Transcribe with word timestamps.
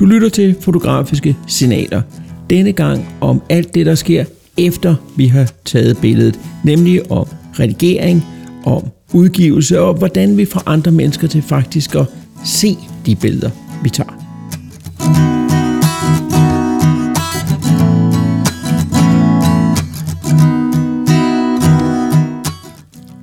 Du 0.00 0.06
lytter 0.06 0.28
til 0.28 0.56
fotografiske 0.60 1.36
signaler. 1.46 2.02
Denne 2.50 2.72
gang 2.72 3.08
om 3.20 3.42
alt 3.48 3.74
det, 3.74 3.86
der 3.86 3.94
sker 3.94 4.24
efter 4.58 4.94
vi 5.16 5.26
har 5.26 5.52
taget 5.64 5.98
billedet. 5.98 6.40
Nemlig 6.64 7.12
om 7.12 7.26
redigering, 7.60 8.24
om 8.64 8.82
udgivelse 9.12 9.80
og 9.80 9.94
hvordan 9.94 10.36
vi 10.36 10.44
får 10.44 10.62
andre 10.66 10.92
mennesker 10.92 11.28
til 11.28 11.42
faktisk 11.42 11.94
at 11.94 12.06
se 12.44 12.76
de 13.06 13.16
billeder, 13.16 13.50
vi 13.82 13.88
tager. 13.88 14.10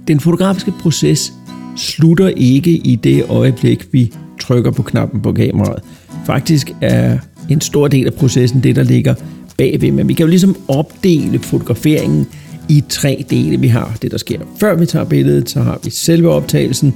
Den 0.08 0.20
fotografiske 0.20 0.72
proces 0.82 1.34
slutter 1.76 2.28
ikke 2.28 2.72
i 2.72 2.96
det 2.96 3.26
øjeblik, 3.30 3.88
vi 3.92 4.14
trykker 4.40 4.72
på 4.72 4.84
knappen 4.84 5.22
på 5.22 5.34
kameraet. 5.34 5.84
Faktisk 6.28 6.72
er 6.82 7.18
en 7.50 7.62
stor 7.62 7.88
del 7.88 8.06
af 8.06 8.14
processen 8.14 8.64
det, 8.64 8.76
der 8.76 8.84
ligger 8.84 9.16
bagved, 9.58 9.92
men 9.92 10.08
vi 10.08 10.14
kan 10.14 10.24
jo 10.24 10.30
ligesom 10.30 10.56
opdele 10.68 11.40
fotograferingen 11.40 12.28
i 12.70 12.84
tre 12.90 13.26
dele. 13.30 13.60
Vi 13.60 13.68
har 13.68 13.98
det, 14.02 14.12
der 14.12 14.18
sker 14.18 14.40
før 14.60 14.76
vi 14.76 14.86
tager 14.86 15.06
billedet, 15.06 15.50
så 15.50 15.62
har 15.62 15.80
vi 15.84 15.90
selve 15.90 16.30
optagelsen, 16.30 16.94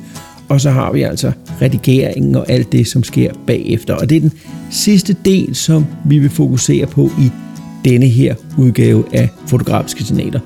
og 0.50 0.62
så 0.62 0.70
har 0.70 0.92
vi 0.92 1.02
altså 1.02 1.32
redigeringen 1.62 2.36
og 2.36 2.50
alt 2.50 2.72
det, 2.72 2.88
som 2.88 3.04
sker 3.04 3.34
bagefter. 3.48 3.94
Og 3.94 4.10
det 4.10 4.16
er 4.18 4.22
den 4.22 4.34
sidste 4.70 5.16
del, 5.26 5.56
som 5.56 5.86
vi 6.06 6.20
vil 6.20 6.30
fokusere 6.30 6.86
på 6.86 7.12
i 7.20 7.30
denne 7.86 8.06
her 8.06 8.36
udgave 8.58 9.04
af 9.14 9.30
Fotografiske 9.48 10.04
Signaler. 10.04 10.40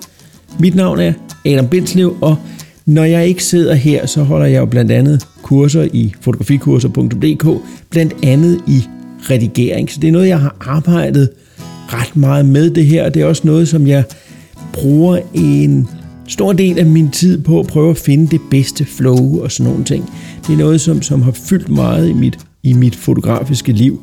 Mit 0.60 0.76
navn 0.76 1.00
er 1.00 1.14
Adam 1.46 1.68
Bindslev, 1.68 2.18
og 2.22 2.38
når 2.86 3.04
jeg 3.04 3.28
ikke 3.28 3.44
sidder 3.44 3.74
her, 3.74 4.06
så 4.06 4.24
holder 4.24 4.46
jeg 4.46 4.60
jo 4.60 4.66
blandt 4.66 4.92
andet 4.92 5.28
kurser 5.42 5.88
i 5.94 6.14
fotografikurser.dk, 6.22 7.48
blandt 7.90 8.14
andet 8.24 8.60
i 8.68 8.84
redigering. 9.30 9.92
Så 9.92 10.00
det 10.00 10.08
er 10.08 10.12
noget, 10.12 10.28
jeg 10.28 10.40
har 10.40 10.56
arbejdet 10.60 11.30
ret 11.88 12.16
meget 12.16 12.46
med 12.46 12.70
det 12.70 12.86
her, 12.86 13.06
og 13.06 13.14
det 13.14 13.22
er 13.22 13.26
også 13.26 13.42
noget, 13.46 13.68
som 13.68 13.88
jeg 13.88 14.04
bruger 14.74 15.20
en 15.34 15.88
stor 16.28 16.54
del 16.54 16.80
af 16.80 16.86
min 16.86 17.12
tid 17.12 17.42
på 17.42 17.60
at 17.60 17.68
prøve 17.68 17.90
at 17.90 17.98
finde 17.98 18.28
det 18.28 18.42
bedste 18.52 18.86
flow 18.86 19.42
og 19.44 19.52
sådan 19.52 19.72
nogle 19.72 19.86
ting. 19.86 20.14
Det 20.48 20.54
er 20.54 20.58
noget, 20.58 20.82
som, 20.82 21.02
som 21.02 21.22
har 21.22 21.32
fyldt 21.32 21.70
meget 21.70 22.10
i 22.10 22.14
mit, 22.14 22.40
i 22.64 22.74
mit 22.74 22.96
fotografiske 22.96 23.72
liv. 23.72 24.02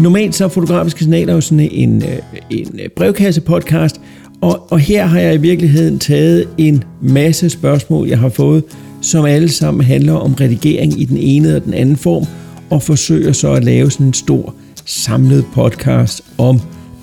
Normalt 0.00 0.34
så 0.34 0.44
er 0.44 0.48
fotografiske 0.48 1.00
signaler 1.00 1.32
jo 1.34 1.40
sådan 1.40 1.68
en, 1.72 2.02
øh, 2.02 2.18
en 2.50 2.80
øh, 2.80 2.88
brevkasse-podcast, 2.96 4.00
og, 4.40 4.72
og 4.72 4.78
her 4.78 5.06
har 5.06 5.18
jeg 5.18 5.34
i 5.34 5.38
virkeligheden 5.38 5.98
taget 5.98 6.48
en 6.58 6.84
masse 7.02 7.50
spørgsmål, 7.50 8.08
jeg 8.08 8.18
har 8.18 8.28
fået, 8.28 8.64
som 9.00 9.24
alle 9.24 9.48
sammen 9.48 9.84
handler 9.84 10.12
om 10.12 10.34
redigering 10.34 11.00
i 11.00 11.04
den 11.04 11.16
ene 11.16 11.56
og 11.56 11.64
den 11.64 11.74
anden 11.74 11.96
form, 11.96 12.24
og 12.70 12.82
forsøger 12.82 13.32
så 13.32 13.52
at 13.52 13.64
lave 13.64 13.90
sådan 13.90 14.06
en 14.06 14.14
stor 14.14 14.54
samlet 14.84 15.44
podcast 15.54 16.22
om 16.38 16.60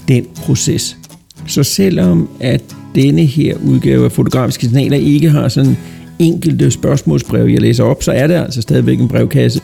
den 0.08 0.26
proces. 0.36 0.98
Så 1.48 1.64
selvom 1.64 2.30
at 2.40 2.64
denne 2.96 3.26
her 3.26 3.56
udgave 3.66 4.06
af 4.06 4.12
Fotografiske 4.12 4.66
Signaler 4.66 4.98
ikke 4.98 5.30
har 5.30 5.48
sådan 5.48 5.78
enkelte 6.20 6.72
spørgsmålsbrev, 6.72 7.48
jeg 7.48 7.62
læser 7.62 7.84
op, 7.84 8.04
så 8.04 8.12
er 8.12 8.28
det 8.28 8.34
altså 8.34 8.62
stadigvæk 8.62 9.00
en 9.00 9.08
brevkasse. 9.08 9.62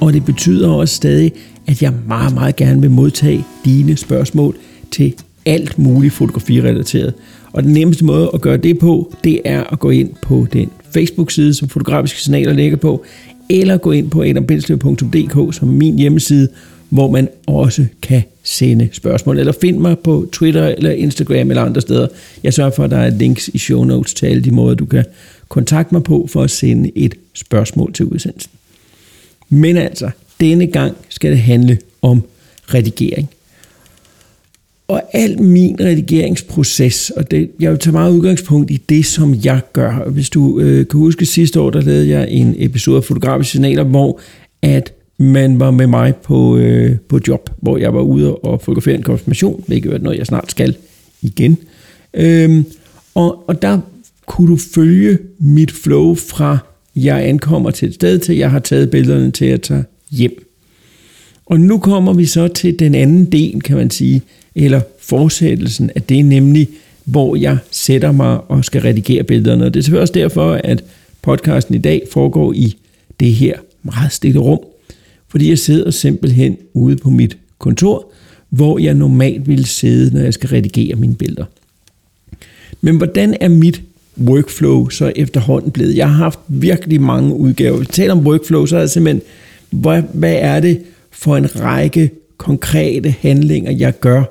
Og 0.00 0.12
det 0.12 0.24
betyder 0.24 0.68
også 0.68 0.94
stadig, 0.94 1.32
at 1.66 1.82
jeg 1.82 1.92
meget, 2.06 2.34
meget 2.34 2.56
gerne 2.56 2.80
vil 2.80 2.90
modtage 2.90 3.44
dine 3.64 3.96
spørgsmål 3.96 4.56
til 4.92 5.14
alt 5.50 5.78
muligt 5.78 6.14
fotografirelateret. 6.14 7.14
Og 7.52 7.62
den 7.62 7.72
nemmeste 7.72 8.04
måde 8.04 8.30
at 8.34 8.40
gøre 8.40 8.56
det 8.56 8.78
på, 8.78 9.14
det 9.24 9.40
er 9.44 9.64
at 9.64 9.78
gå 9.78 9.90
ind 9.90 10.10
på 10.22 10.46
den 10.52 10.70
Facebook-side, 10.94 11.54
som 11.54 11.68
Fotografiske 11.68 12.20
Signaler 12.20 12.52
ligger 12.52 12.76
på, 12.76 13.04
eller 13.48 13.76
gå 13.76 13.92
ind 13.92 14.10
på 14.10 14.22
adambindslev.dk, 14.22 15.54
som 15.54 15.68
er 15.68 15.72
min 15.72 15.98
hjemmeside, 15.98 16.48
hvor 16.88 17.10
man 17.10 17.28
også 17.46 17.86
kan 18.02 18.22
sende 18.42 18.88
spørgsmål. 18.92 19.38
Eller 19.38 19.52
find 19.60 19.78
mig 19.78 19.98
på 19.98 20.28
Twitter 20.32 20.66
eller 20.66 20.90
Instagram 20.90 21.50
eller 21.50 21.62
andre 21.62 21.80
steder. 21.80 22.08
Jeg 22.42 22.54
sørger 22.54 22.70
for, 22.70 22.84
at 22.84 22.90
der 22.90 22.96
er 22.96 23.10
links 23.10 23.48
i 23.48 23.58
show 23.58 23.84
notes 23.84 24.14
til 24.14 24.26
alle 24.26 24.42
de 24.42 24.50
måder, 24.50 24.74
du 24.74 24.86
kan 24.86 25.04
kontakte 25.48 25.94
mig 25.94 26.02
på 26.02 26.26
for 26.30 26.42
at 26.42 26.50
sende 26.50 26.90
et 26.94 27.14
spørgsmål 27.34 27.92
til 27.92 28.04
udsendelsen. 28.04 28.50
Men 29.48 29.76
altså, 29.76 30.10
denne 30.40 30.66
gang 30.66 30.96
skal 31.08 31.30
det 31.30 31.38
handle 31.38 31.78
om 32.02 32.22
redigering. 32.74 33.30
Og 34.90 35.02
al 35.12 35.42
min 35.42 35.76
redigeringsproces, 35.80 37.10
og 37.10 37.30
det, 37.30 37.50
jeg 37.60 37.70
vil 37.70 37.78
tage 37.78 37.92
meget 37.92 38.12
udgangspunkt 38.12 38.70
i 38.70 38.76
det, 38.88 39.06
som 39.06 39.34
jeg 39.44 39.60
gør. 39.72 40.08
Hvis 40.10 40.30
du 40.30 40.60
øh, 40.60 40.86
kan 40.88 40.98
huske 41.00 41.26
sidste 41.26 41.60
år, 41.60 41.70
der 41.70 41.80
lavede 41.80 42.08
jeg 42.08 42.30
en 42.30 42.54
episode 42.58 42.96
af 42.96 43.04
Fotografiske 43.04 43.52
Signaler, 43.52 43.82
hvor 43.82 44.20
at 44.62 44.92
man 45.18 45.60
var 45.60 45.70
med 45.70 45.86
mig 45.86 46.16
på, 46.16 46.56
øh, 46.56 46.96
på 47.08 47.20
job, 47.28 47.50
hvor 47.62 47.78
jeg 47.78 47.94
var 47.94 48.00
ude 48.00 48.36
og 48.36 48.60
fotografere 48.62 48.94
en 48.94 49.02
konfirmation, 49.02 49.64
hvilket 49.66 49.94
er 49.94 49.98
noget, 49.98 50.18
jeg 50.18 50.26
snart 50.26 50.50
skal 50.50 50.76
igen. 51.22 51.58
Øhm, 52.14 52.64
og, 53.14 53.48
og 53.48 53.62
der 53.62 53.80
kunne 54.26 54.50
du 54.50 54.56
følge 54.74 55.18
mit 55.38 55.72
flow 55.72 56.14
fra 56.14 56.58
jeg 56.96 57.28
ankommer 57.28 57.70
til 57.70 57.88
et 57.88 57.94
sted, 57.94 58.18
til 58.18 58.36
jeg 58.36 58.50
har 58.50 58.58
taget 58.58 58.90
billederne 58.90 59.30
til 59.30 59.44
at 59.44 59.60
tage 59.60 59.84
hjem. 60.10 60.49
Og 61.50 61.60
nu 61.60 61.78
kommer 61.78 62.12
vi 62.12 62.26
så 62.26 62.48
til 62.48 62.78
den 62.78 62.94
anden 62.94 63.24
del, 63.24 63.62
kan 63.62 63.76
man 63.76 63.90
sige, 63.90 64.22
eller 64.54 64.80
fortsættelsen 65.00 65.90
af 65.94 66.02
det, 66.02 66.24
nemlig 66.24 66.68
hvor 67.04 67.36
jeg 67.36 67.58
sætter 67.70 68.12
mig 68.12 68.40
og 68.48 68.64
skal 68.64 68.82
redigere 68.82 69.22
billederne. 69.22 69.64
Og 69.64 69.74
det 69.74 69.80
er 69.80 69.84
selvfølgelig 69.84 70.02
også 70.02 70.12
derfor, 70.12 70.52
at 70.52 70.84
podcasten 71.22 71.74
i 71.74 71.78
dag 71.78 72.02
foregår 72.12 72.52
i 72.52 72.76
det 73.20 73.32
her 73.32 73.54
meget 73.82 74.12
stille 74.12 74.40
rum, 74.40 74.58
fordi 75.28 75.48
jeg 75.48 75.58
sidder 75.58 75.90
simpelthen 75.90 76.56
ude 76.74 76.96
på 76.96 77.10
mit 77.10 77.36
kontor, 77.58 78.12
hvor 78.48 78.78
jeg 78.78 78.94
normalt 78.94 79.48
ville 79.48 79.66
sidde, 79.66 80.14
når 80.14 80.20
jeg 80.20 80.34
skal 80.34 80.48
redigere 80.48 80.96
mine 80.96 81.14
billeder. 81.14 81.44
Men 82.80 82.96
hvordan 82.96 83.36
er 83.40 83.48
mit 83.48 83.82
workflow 84.20 84.88
så 84.88 85.12
efterhånden 85.16 85.70
blevet? 85.70 85.96
Jeg 85.96 86.08
har 86.08 86.16
haft 86.16 86.38
virkelig 86.48 87.00
mange 87.00 87.34
udgaver. 87.34 87.76
Hvis 87.76 87.88
vi 87.88 87.92
taler 87.92 88.12
om 88.12 88.26
workflow, 88.26 88.66
så 88.66 88.76
er 88.76 88.80
det 88.80 88.90
simpelthen, 88.90 89.22
hvad, 89.70 90.02
hvad 90.14 90.36
er 90.40 90.60
det 90.60 90.80
for 91.10 91.36
en 91.36 91.60
række 91.60 92.10
konkrete 92.36 93.14
handlinger, 93.20 93.70
jeg 93.70 94.00
gør, 94.00 94.24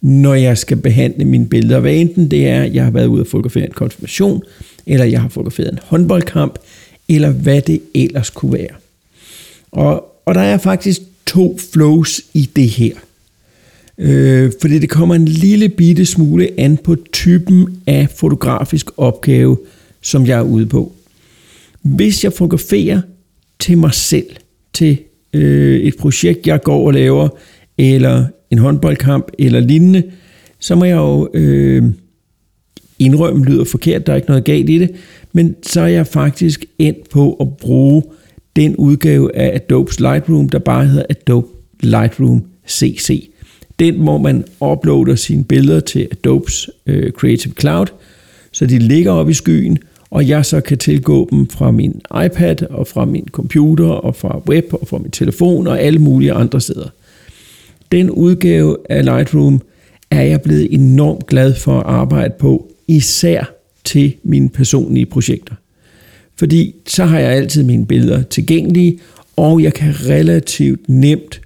når 0.00 0.34
jeg 0.34 0.58
skal 0.58 0.76
behandle 0.76 1.24
mine 1.24 1.46
billeder. 1.46 1.80
Hvad 1.80 1.94
enten 1.94 2.30
det 2.30 2.48
er, 2.48 2.62
at 2.62 2.74
jeg 2.74 2.84
har 2.84 2.90
været 2.90 3.06
ude 3.06 3.20
og 3.20 3.26
fotografere 3.26 3.64
en 3.64 3.72
konfirmation, 3.72 4.42
eller 4.86 5.04
jeg 5.06 5.20
har 5.20 5.28
fotograferet 5.28 5.72
en 5.72 5.78
håndboldkamp, 5.82 6.58
eller 7.08 7.30
hvad 7.30 7.62
det 7.62 7.80
ellers 7.94 8.30
kunne 8.30 8.52
være. 8.52 8.74
Og, 9.72 10.22
og 10.26 10.34
der 10.34 10.40
er 10.40 10.58
faktisk 10.58 11.00
to 11.26 11.58
flows 11.72 12.20
i 12.34 12.50
det 12.56 12.68
her. 12.68 12.94
Øh, 13.98 14.52
fordi 14.60 14.78
det 14.78 14.90
kommer 14.90 15.14
en 15.14 15.28
lille 15.28 15.68
bitte 15.68 16.06
smule 16.06 16.60
an 16.60 16.76
på 16.76 16.96
typen 17.12 17.82
af 17.86 18.08
fotografisk 18.16 18.90
opgave, 18.96 19.58
som 20.00 20.26
jeg 20.26 20.38
er 20.38 20.42
ude 20.42 20.66
på. 20.66 20.92
Hvis 21.82 22.24
jeg 22.24 22.32
fotograferer 22.32 23.00
til 23.58 23.78
mig 23.78 23.94
selv, 23.94 24.36
til 24.72 24.98
øh, 25.32 25.80
et 25.80 25.96
projekt, 25.96 26.46
jeg 26.46 26.62
går 26.62 26.86
og 26.86 26.92
laver, 26.92 27.28
eller 27.78 28.24
en 28.50 28.58
håndboldkamp 28.58 29.30
eller 29.38 29.60
lignende, 29.60 30.02
så 30.58 30.74
må 30.74 30.84
jeg 30.84 30.96
jo 30.96 31.28
øh, 31.34 31.84
indrømme, 32.98 33.44
lyder 33.44 33.64
forkert, 33.64 34.06
der 34.06 34.12
er 34.12 34.16
ikke 34.16 34.28
noget 34.28 34.44
galt 34.44 34.70
i 34.70 34.78
det, 34.78 34.90
men 35.32 35.56
så 35.62 35.80
er 35.80 35.86
jeg 35.86 36.06
faktisk 36.06 36.64
endt 36.78 37.08
på 37.10 37.34
at 37.34 37.56
bruge 37.56 38.02
den 38.56 38.76
udgave 38.76 39.36
af 39.36 39.60
Adobe's 39.60 39.96
Lightroom, 39.98 40.48
der 40.48 40.58
bare 40.58 40.86
hedder 40.86 41.06
Adobe 41.10 41.48
Lightroom 41.80 42.44
CC. 42.68 43.30
Den, 43.78 43.94
hvor 43.94 44.18
man 44.18 44.44
uploader 44.60 45.14
sine 45.14 45.44
billeder 45.44 45.80
til 45.80 46.08
Adobe's 46.14 46.66
øh, 46.86 47.12
Creative 47.12 47.54
Cloud, 47.60 47.86
så 48.52 48.66
de 48.66 48.78
ligger 48.78 49.12
oppe 49.12 49.30
i 49.30 49.34
skyen, 49.34 49.78
og 50.10 50.28
jeg 50.28 50.46
så 50.46 50.60
kan 50.60 50.78
tilgå 50.78 51.28
dem 51.30 51.48
fra 51.48 51.70
min 51.70 52.00
iPad 52.24 52.62
og 52.62 52.86
fra 52.86 53.04
min 53.04 53.28
computer 53.32 53.86
og 53.88 54.16
fra 54.16 54.38
web 54.48 54.72
og 54.72 54.88
fra 54.88 54.98
min 54.98 55.10
telefon 55.10 55.66
og 55.66 55.80
alle 55.80 55.98
mulige 55.98 56.32
andre 56.32 56.60
steder. 56.60 56.88
Den 57.92 58.10
udgave 58.10 58.76
af 58.90 59.04
Lightroom 59.04 59.60
er 60.10 60.22
jeg 60.22 60.40
blevet 60.40 60.74
enormt 60.74 61.26
glad 61.26 61.54
for 61.54 61.80
at 61.80 61.86
arbejde 61.86 62.34
på, 62.38 62.72
især 62.88 63.52
til 63.84 64.14
mine 64.22 64.48
personlige 64.48 65.06
projekter. 65.06 65.54
Fordi 66.36 66.74
så 66.86 67.04
har 67.04 67.18
jeg 67.18 67.32
altid 67.32 67.62
mine 67.62 67.86
billeder 67.86 68.22
tilgængelige, 68.22 68.98
og 69.36 69.62
jeg 69.62 69.74
kan 69.74 69.94
relativt 70.08 70.88
nemt 70.88 71.40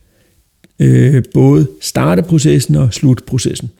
øh, 0.78 1.22
både 1.34 1.68
starte 1.80 2.22
processen 2.22 2.74
og 2.76 2.94
slutte 2.94 3.24
processen. 3.24 3.70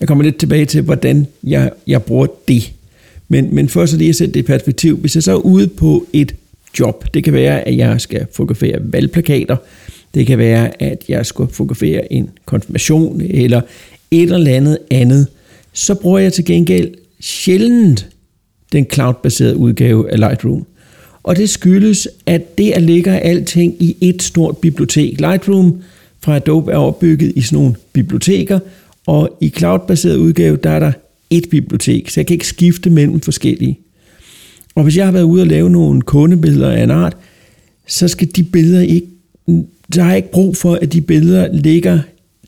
Jeg 0.00 0.08
kommer 0.08 0.24
lidt 0.24 0.36
tilbage 0.36 0.64
til, 0.64 0.82
hvordan 0.82 1.26
jeg, 1.44 1.70
jeg 1.86 2.02
bruger 2.02 2.26
det. 2.48 2.72
Men, 3.28 3.54
men 3.54 3.68
først 3.68 3.96
lige 3.96 4.08
at 4.08 4.16
sætte 4.16 4.34
det 4.34 4.40
i 4.40 4.42
perspektiv. 4.42 4.96
Hvis 4.96 5.14
jeg 5.14 5.22
så 5.22 5.32
er 5.32 5.36
ude 5.36 5.66
på 5.66 6.06
et 6.12 6.34
job, 6.78 7.14
det 7.14 7.24
kan 7.24 7.32
være, 7.32 7.68
at 7.68 7.76
jeg 7.76 8.00
skal 8.00 8.26
fotografere 8.32 8.78
valgplakater, 8.80 9.56
det 10.14 10.26
kan 10.26 10.38
være, 10.38 10.82
at 10.82 11.04
jeg 11.08 11.26
skal 11.26 11.46
fotografere 11.46 12.12
en 12.12 12.30
konfirmation 12.46 13.20
eller 13.20 13.60
et 14.10 14.32
eller 14.32 14.54
andet 14.54 14.78
andet, 14.90 15.26
så 15.72 15.94
bruger 15.94 16.18
jeg 16.18 16.32
til 16.32 16.44
gengæld 16.44 16.94
sjældent 17.20 18.08
den 18.72 18.86
cloud-baserede 18.92 19.56
udgave 19.56 20.12
af 20.12 20.18
Lightroom. 20.18 20.66
Og 21.22 21.36
det 21.36 21.50
skyldes, 21.50 22.08
at 22.26 22.58
det 22.58 22.70
at 22.70 22.82
ligger 22.82 23.18
alting 23.18 23.82
i 23.82 23.96
et 24.00 24.22
stort 24.22 24.56
bibliotek. 24.56 25.20
Lightroom 25.20 25.82
fra 26.20 26.36
Adobe 26.36 26.72
er 26.72 26.76
opbygget 26.76 27.32
i 27.36 27.40
sådan 27.40 27.58
nogle 27.58 27.74
biblioteker, 27.92 28.58
og 29.06 29.38
i 29.40 29.48
cloud-baseret 29.48 30.16
udgave, 30.16 30.56
der 30.56 30.70
er 30.70 30.78
der 30.78 30.92
et 31.30 31.50
bibliotek, 31.50 32.10
så 32.10 32.20
jeg 32.20 32.26
kan 32.26 32.34
ikke 32.34 32.46
skifte 32.46 32.90
mellem 32.90 33.20
forskellige. 33.20 33.78
Og 34.74 34.82
hvis 34.82 34.96
jeg 34.96 35.04
har 35.04 35.12
været 35.12 35.24
ude 35.24 35.42
og 35.42 35.46
lave 35.46 35.70
nogle 35.70 36.02
kundebilleder 36.02 36.70
af 36.70 36.82
en 36.82 36.90
art, 36.90 37.16
så 37.86 38.08
skal 38.08 38.28
de 38.36 38.42
billeder 38.42 38.80
ikke, 38.80 39.06
så 39.92 40.02
har 40.02 40.08
jeg 40.08 40.16
ikke 40.16 40.30
brug 40.30 40.56
for, 40.56 40.74
at 40.74 40.92
de 40.92 41.00
billeder 41.00 41.52
ligger 41.52 42.00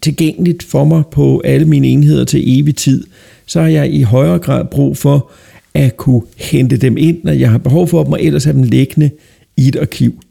tilgængeligt 0.02 0.62
for 0.62 0.84
mig 0.84 1.02
på 1.12 1.40
alle 1.44 1.66
mine 1.66 1.86
enheder 1.86 2.24
til 2.24 2.60
evig 2.60 2.76
tid. 2.76 3.04
Så 3.46 3.60
har 3.60 3.68
jeg 3.68 3.92
i 3.92 4.02
højere 4.02 4.38
grad 4.38 4.64
brug 4.64 4.96
for 4.96 5.30
at 5.74 5.96
kunne 5.96 6.22
hente 6.36 6.76
dem 6.76 6.96
ind, 6.96 7.18
når 7.24 7.32
jeg 7.32 7.50
har 7.50 7.58
behov 7.58 7.88
for 7.88 8.04
dem, 8.04 8.12
og 8.12 8.22
ellers 8.22 8.44
have 8.44 8.56
dem 8.56 8.62
liggende 8.62 9.10
i 9.56 9.68
et 9.68 9.76
arkiv. 9.76 10.22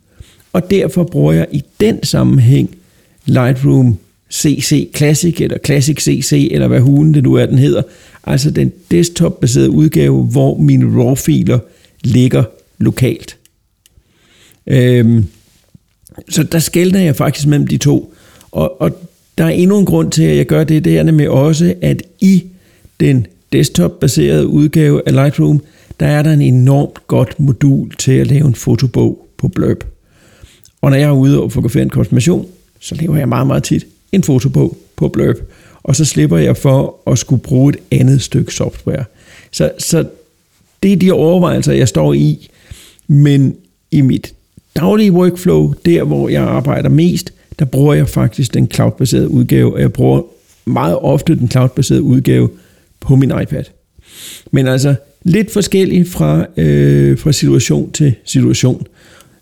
Og 0.53 0.71
derfor 0.71 1.03
bruger 1.03 1.33
jeg 1.33 1.47
i 1.51 1.63
den 1.79 2.03
sammenhæng 2.03 2.75
Lightroom 3.25 3.97
CC 4.31 4.89
Classic, 4.95 5.41
eller 5.41 5.57
Classic 5.65 6.01
CC, 6.01 6.49
eller 6.51 6.67
hvad 6.67 6.79
hulen 6.79 7.13
det 7.13 7.23
nu 7.23 7.33
er, 7.33 7.45
den 7.45 7.57
hedder. 7.57 7.81
Altså 8.23 8.51
den 8.51 8.71
desktop-baserede 8.91 9.69
udgave, 9.69 10.23
hvor 10.23 10.57
mine 10.57 11.03
RAW-filer 11.03 11.59
ligger 12.03 12.43
lokalt. 12.77 13.37
Øhm, 14.67 15.25
så 16.29 16.43
der 16.43 16.59
skældner 16.59 16.99
jeg 16.99 17.15
faktisk 17.15 17.47
mellem 17.47 17.67
de 17.67 17.77
to. 17.77 18.13
Og, 18.51 18.81
og 18.81 18.91
der 19.37 19.45
er 19.45 19.49
endnu 19.49 19.79
en 19.79 19.85
grund 19.85 20.11
til, 20.11 20.23
at 20.23 20.37
jeg 20.37 20.45
gør 20.45 20.63
det, 20.63 20.85
det 20.85 20.97
er 20.97 21.03
nemlig 21.03 21.29
også, 21.29 21.73
at 21.81 22.03
i 22.19 22.43
den 22.99 23.27
desktop-baserede 23.53 24.47
udgave 24.47 25.01
af 25.05 25.13
Lightroom, 25.13 25.61
der 25.99 26.05
er 26.05 26.23
der 26.23 26.33
en 26.33 26.41
enormt 26.41 27.07
godt 27.07 27.39
modul 27.39 27.95
til 27.95 28.11
at 28.11 28.27
lave 28.27 28.47
en 28.47 28.55
fotobog 28.55 29.27
på 29.37 29.47
Blurb. 29.47 29.83
Og 30.81 30.89
når 30.89 30.97
jeg 30.97 31.07
er 31.07 31.11
ude 31.11 31.41
og 31.41 31.51
fotografere 31.51 31.83
en 31.83 31.89
konfirmation, 31.89 32.47
så 32.79 32.95
laver 32.95 33.17
jeg 33.17 33.29
meget, 33.29 33.47
meget 33.47 33.63
tit 33.63 33.85
en 34.11 34.23
fotobog 34.23 34.77
på 34.95 35.07
Blurb. 35.07 35.37
Og 35.83 35.95
så 35.95 36.05
slipper 36.05 36.37
jeg 36.37 36.57
for 36.57 36.95
at 37.07 37.17
skulle 37.17 37.41
bruge 37.41 37.73
et 37.73 37.79
andet 37.91 38.21
stykke 38.21 38.53
software. 38.53 39.03
Så, 39.51 39.71
så 39.77 40.05
det 40.83 40.93
er 40.93 40.97
de 40.97 41.11
overvejelser, 41.11 41.73
jeg 41.73 41.87
står 41.87 42.13
i. 42.13 42.49
Men 43.07 43.55
i 43.91 44.01
mit 44.01 44.33
daglige 44.75 45.11
workflow, 45.11 45.73
der 45.85 46.03
hvor 46.03 46.29
jeg 46.29 46.43
arbejder 46.43 46.89
mest, 46.89 47.33
der 47.59 47.65
bruger 47.65 47.93
jeg 47.93 48.09
faktisk 48.09 48.53
den 48.53 48.71
cloud-baserede 48.71 49.29
udgave, 49.29 49.73
og 49.73 49.81
jeg 49.81 49.93
bruger 49.93 50.21
meget 50.65 50.97
ofte 50.97 51.35
den 51.35 51.51
cloud-baserede 51.51 52.01
udgave 52.01 52.49
på 52.99 53.15
min 53.15 53.31
iPad. 53.41 53.63
Men 54.51 54.67
altså 54.67 54.95
lidt 55.23 55.51
forskelligt 55.53 56.09
fra, 56.09 56.45
øh, 56.57 57.17
fra 57.17 57.31
situation 57.31 57.91
til 57.91 58.15
situation. 58.25 58.87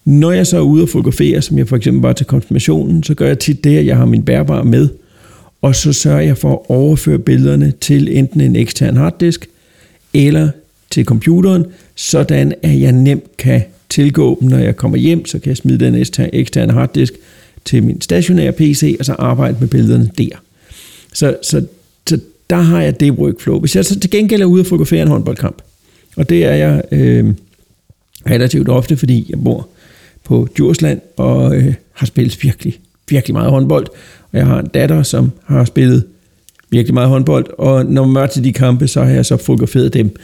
Når 0.07 0.31
jeg 0.31 0.47
så 0.47 0.57
er 0.57 0.61
ude 0.61 0.83
og 0.83 0.89
fotografere, 0.89 1.41
som 1.41 1.57
jeg 1.57 1.67
for 1.67 1.75
eksempel 1.75 2.01
var 2.01 2.13
til 2.13 2.25
konfirmationen, 2.25 3.03
så 3.03 3.13
gør 3.13 3.27
jeg 3.27 3.39
tit 3.39 3.63
det, 3.63 3.77
at 3.77 3.85
jeg 3.85 3.97
har 3.97 4.05
min 4.05 4.23
bærbare 4.23 4.65
med, 4.65 4.89
og 5.61 5.75
så 5.75 5.93
sørger 5.93 6.21
jeg 6.21 6.37
for 6.37 6.51
at 6.51 6.59
overføre 6.69 7.19
billederne 7.19 7.73
til 7.81 8.17
enten 8.17 8.41
en 8.41 8.55
ekstern 8.55 8.97
harddisk, 8.97 9.49
eller 10.13 10.49
til 10.89 11.05
computeren, 11.05 11.65
sådan 11.95 12.53
at 12.63 12.81
jeg 12.81 12.91
nemt 12.91 13.37
kan 13.37 13.61
tilgå 13.89 14.37
dem, 14.41 14.49
når 14.49 14.57
jeg 14.57 14.75
kommer 14.75 14.97
hjem, 14.97 15.25
så 15.25 15.39
kan 15.39 15.49
jeg 15.49 15.57
smide 15.57 15.85
den 15.85 16.05
eksterne 16.33 16.73
harddisk 16.73 17.13
til 17.65 17.83
min 17.83 18.01
stationære 18.01 18.51
PC, 18.51 18.95
og 18.99 19.05
så 19.05 19.13
arbejde 19.13 19.57
med 19.59 19.67
billederne 19.67 20.11
der. 20.17 20.43
Så, 21.13 21.37
så, 21.43 21.65
så 22.09 22.19
der 22.49 22.55
har 22.55 22.81
jeg 22.81 22.99
det 22.99 23.11
workflow. 23.11 23.59
Hvis 23.59 23.75
jeg 23.75 23.85
så 23.85 23.99
til 23.99 24.09
gengæld 24.09 24.41
er 24.41 24.45
ude 24.45 24.61
og 24.61 24.65
fotografere 24.65 25.01
en 25.01 25.07
håndboldkamp, 25.07 25.61
og 26.17 26.29
det 26.29 26.45
er 26.45 26.53
jeg 26.53 26.81
øh, 26.91 27.33
relativt 28.29 28.69
ofte, 28.69 28.97
fordi 28.97 29.25
jeg 29.29 29.43
bor 29.43 29.69
på 30.27 30.47
Djursland 30.57 31.01
og 31.17 31.55
øh, 31.55 31.73
har 31.93 32.05
spillet 32.05 32.43
virkelig, 32.43 32.79
virkelig 33.09 33.33
meget 33.33 33.49
håndbold. 33.49 33.87
Og 34.31 34.37
jeg 34.37 34.45
har 34.45 34.59
en 34.59 34.67
datter, 34.67 35.03
som 35.03 35.31
har 35.45 35.65
spillet 35.65 36.03
virkelig 36.69 36.93
meget 36.93 37.09
håndbold, 37.09 37.45
og 37.57 37.85
når 37.85 38.05
man 38.05 38.13
møder 38.13 38.27
til 38.27 38.43
de 38.43 38.53
kampe, 38.53 38.87
så 38.87 39.03
har 39.03 39.11
jeg 39.11 39.25
så 39.25 39.37
fotograferet 39.37 39.93
dem. 39.93 40.15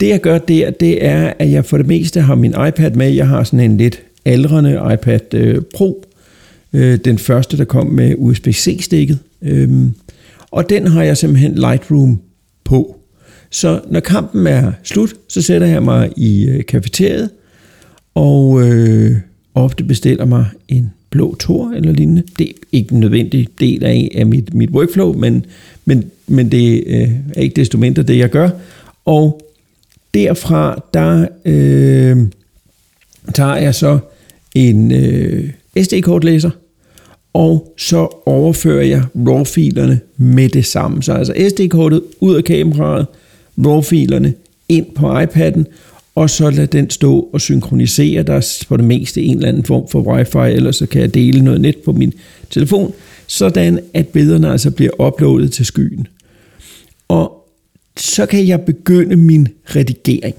Det 0.00 0.08
jeg 0.08 0.20
gør 0.20 0.38
der, 0.38 0.70
det 0.70 1.04
er, 1.04 1.32
at 1.38 1.50
jeg 1.50 1.64
for 1.64 1.76
det 1.76 1.86
meste 1.86 2.20
har 2.20 2.34
min 2.34 2.54
iPad 2.68 2.90
med. 2.90 3.10
Jeg 3.10 3.28
har 3.28 3.44
sådan 3.44 3.70
en 3.70 3.76
lidt 3.76 4.02
aldrende 4.24 4.80
iPad 4.92 5.34
øh, 5.34 5.62
Pro. 5.74 6.04
Øh, 6.72 6.98
den 7.04 7.18
første, 7.18 7.56
der 7.56 7.64
kom 7.64 7.86
med 7.86 8.14
USB-C-stikket. 8.18 9.18
Øh, 9.42 9.70
og 10.50 10.70
den 10.70 10.86
har 10.86 11.02
jeg 11.02 11.16
simpelthen 11.16 11.54
Lightroom 11.54 12.20
på. 12.64 12.96
Så 13.50 13.80
når 13.90 14.00
kampen 14.00 14.46
er 14.46 14.72
slut, 14.82 15.14
så 15.28 15.42
sætter 15.42 15.66
jeg 15.66 15.82
mig 15.82 16.12
i 16.16 16.48
øh, 16.48 16.66
kafeteriet, 16.66 17.30
og 18.16 18.62
øh, 18.62 19.16
ofte 19.54 19.84
bestiller 19.84 20.24
mig 20.24 20.46
en 20.68 20.92
blå 21.10 21.34
tor 21.34 21.70
eller 21.70 21.92
lignende. 21.92 22.22
Det 22.38 22.48
er 22.48 22.52
ikke 22.72 22.92
en 22.92 23.00
nødvendig 23.00 23.48
del 23.60 23.84
af, 23.84 24.10
af 24.14 24.26
mit, 24.26 24.54
mit 24.54 24.70
workflow, 24.70 25.12
men, 25.12 25.46
men, 25.84 26.10
men 26.26 26.52
det 26.52 26.84
øh, 26.86 27.10
er 27.34 27.40
ikke 27.40 27.56
desto 27.56 27.78
mindre 27.78 28.02
det, 28.02 28.18
jeg 28.18 28.30
gør. 28.30 28.50
Og 29.04 29.42
derfra, 30.14 30.82
der 30.94 31.28
øh, 31.44 32.16
tager 33.34 33.56
jeg 33.56 33.74
så 33.74 33.98
en 34.54 34.92
øh, 34.92 35.50
SD-kortlæser, 35.82 36.50
og 37.32 37.74
så 37.78 38.22
overfører 38.26 38.84
jeg 38.84 39.02
RAW-filerne 39.14 40.00
med 40.16 40.48
det 40.48 40.66
samme. 40.66 41.02
Så 41.02 41.12
altså 41.12 41.34
SD-kortet 41.48 42.02
ud 42.20 42.36
af 42.36 42.44
kameraet, 42.44 43.06
RAW-filerne 43.58 44.34
ind 44.68 44.86
på 44.94 45.20
iPad'en, 45.20 45.64
og 46.16 46.30
så 46.30 46.50
lad 46.50 46.66
den 46.66 46.90
stå 46.90 47.28
og 47.32 47.40
synkronisere. 47.40 48.22
Der 48.22 48.34
er 48.34 48.76
det 48.76 48.84
meste 48.84 49.22
en 49.22 49.36
eller 49.36 49.48
anden 49.48 49.64
form 49.64 49.88
for 49.88 50.00
wifi, 50.00 50.56
eller 50.56 50.72
så 50.72 50.86
kan 50.86 51.00
jeg 51.00 51.14
dele 51.14 51.44
noget 51.44 51.60
net 51.60 51.76
på 51.84 51.92
min 51.92 52.12
telefon, 52.50 52.92
sådan 53.26 53.80
at 53.94 54.08
billederne 54.08 54.50
altså 54.50 54.70
bliver 54.70 55.06
uploadet 55.06 55.52
til 55.52 55.66
skyen. 55.66 56.06
Og 57.08 57.48
så 57.96 58.26
kan 58.26 58.48
jeg 58.48 58.60
begynde 58.60 59.16
min 59.16 59.48
redigering. 59.64 60.34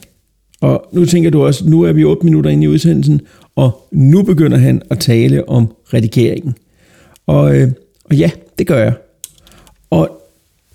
Og 0.62 0.90
nu 0.94 1.06
tænker 1.06 1.30
du 1.30 1.46
også, 1.46 1.70
nu 1.70 1.82
er 1.82 1.94
vi 1.94 2.04
8 2.04 2.26
minutter 2.26 2.52
inde 2.52 2.64
i 2.64 2.68
udsendelsen, 2.68 3.22
og 3.56 3.88
nu 3.92 4.24
begynder 4.24 4.58
han 4.58 4.82
at 4.90 5.00
tale 5.00 5.50
om 5.50 5.74
redigeringen. 5.94 6.56
Og, 7.28 7.56
øh, 7.56 7.72
og 8.04 8.16
ja, 8.16 8.32
det 8.58 8.68
gør 8.68 8.84
jeg. 8.84 8.94
Og 9.90 10.22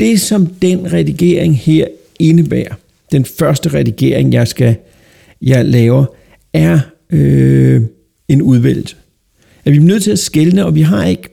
det 0.01 0.21
som 0.21 0.47
den 0.47 0.93
redigering 0.93 1.59
her 1.59 1.87
indebærer, 2.19 2.75
den 3.13 3.25
første 3.25 3.69
redigering, 3.69 4.33
jeg 4.33 4.49
skal 4.49 4.77
jeg 5.43 5.65
laver, 5.65 6.05
er 6.53 6.81
øh, 7.11 7.83
en 8.29 8.43
udvælgelse. 8.43 8.97
At 9.65 9.73
vi 9.73 9.77
er 9.77 9.81
nødt 9.81 10.03
til 10.03 10.11
at 10.11 10.19
skælne, 10.19 10.67
og 10.67 10.75
vi 10.75 10.83
har 10.83 11.05
ikke 11.05 11.29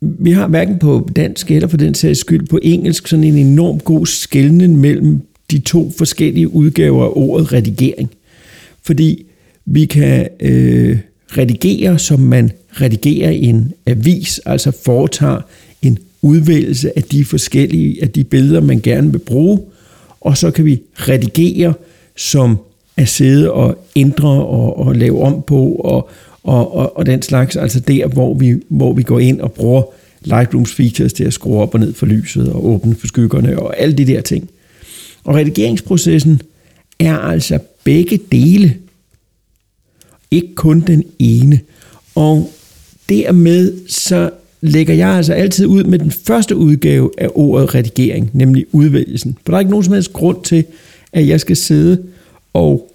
vi 0.00 0.30
har 0.30 0.48
hverken 0.48 0.78
på 0.78 1.08
dansk 1.16 1.50
eller 1.50 1.68
for 1.68 1.76
den 1.76 1.94
sags 1.94 2.18
skyld 2.18 2.46
på 2.46 2.58
engelsk 2.62 3.06
sådan 3.06 3.24
en 3.24 3.38
enorm 3.38 3.80
god 3.80 4.06
skældning 4.06 4.78
mellem 4.78 5.20
de 5.50 5.58
to 5.58 5.92
forskellige 5.98 6.54
udgaver 6.54 7.04
af 7.04 7.10
ordet 7.12 7.52
redigering. 7.52 8.10
Fordi 8.82 9.26
vi 9.66 9.84
kan 9.84 10.28
øh, 10.40 10.98
redigere, 11.28 11.98
som 11.98 12.20
man 12.20 12.50
redigerer 12.70 13.30
en 13.30 13.72
avis, 13.86 14.40
altså 14.46 14.70
foretager 14.84 15.40
en 15.82 15.98
udvælgelse 16.22 16.98
af 16.98 17.02
de 17.02 17.24
forskellige 17.24 18.02
af 18.02 18.10
de 18.10 18.24
billeder, 18.24 18.60
man 18.60 18.80
gerne 18.80 19.12
vil 19.12 19.18
bruge, 19.18 19.60
og 20.20 20.36
så 20.36 20.50
kan 20.50 20.64
vi 20.64 20.82
redigere, 20.94 21.74
som 22.16 22.58
at 22.98 23.08
sidde 23.08 23.52
og 23.52 23.84
ændre 23.96 24.28
og, 24.28 24.78
og 24.78 24.94
lave 24.94 25.22
om 25.22 25.42
på 25.46 25.66
og, 25.66 26.10
og, 26.42 26.74
og, 26.74 26.96
og 26.96 27.06
den 27.06 27.22
slags, 27.22 27.56
altså 27.56 27.80
der, 27.80 28.06
hvor 28.06 28.34
vi, 28.34 28.54
hvor 28.68 28.92
vi 28.92 29.02
går 29.02 29.18
ind 29.18 29.40
og 29.40 29.52
bruger 29.52 29.82
Lightrooms 30.20 30.74
features 30.74 31.12
til 31.12 31.24
at 31.24 31.32
skrue 31.32 31.60
op 31.60 31.74
og 31.74 31.80
ned 31.80 31.94
for 31.94 32.06
lyset 32.06 32.52
og 32.52 32.66
åbne 32.66 32.94
for 32.94 33.06
skyggerne 33.06 33.58
og 33.58 33.80
alle 33.80 33.94
de 33.94 34.06
der 34.06 34.20
ting. 34.20 34.50
Og 35.24 35.34
redigeringsprocessen 35.34 36.42
er 36.98 37.18
altså 37.18 37.58
begge 37.84 38.20
dele, 38.32 38.74
ikke 40.30 40.54
kun 40.54 40.80
den 40.80 41.04
ene. 41.18 41.60
Og 42.14 42.50
dermed 43.08 43.88
så 43.88 44.30
lægger 44.60 44.94
jeg 44.94 45.08
altså 45.08 45.32
altid 45.32 45.66
ud 45.66 45.84
med 45.84 45.98
den 45.98 46.10
første 46.10 46.56
udgave 46.56 47.10
af 47.18 47.28
ordet 47.34 47.74
redigering, 47.74 48.30
nemlig 48.32 48.66
udvælgelsen. 48.72 49.38
For 49.44 49.52
der 49.52 49.56
er 49.56 49.60
ikke 49.60 49.70
nogen 49.70 49.84
som 49.84 49.94
helst 49.94 50.12
grund 50.12 50.44
til, 50.44 50.64
at 51.12 51.28
jeg 51.28 51.40
skal 51.40 51.56
sidde 51.56 52.02
og 52.52 52.87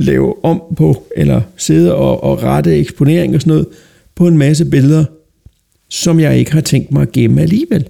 lave 0.00 0.44
om 0.44 0.62
på, 0.76 1.02
eller 1.16 1.40
sidde 1.56 1.94
og, 1.94 2.24
og 2.24 2.42
rette 2.42 2.76
eksponering 2.76 3.34
og 3.34 3.40
sådan 3.40 3.50
noget, 3.50 3.66
på 4.14 4.26
en 4.26 4.38
masse 4.38 4.64
billeder, 4.64 5.04
som 5.88 6.20
jeg 6.20 6.38
ikke 6.38 6.52
har 6.52 6.60
tænkt 6.60 6.92
mig 6.92 7.02
at 7.02 7.12
gemme 7.12 7.42
alligevel. 7.42 7.84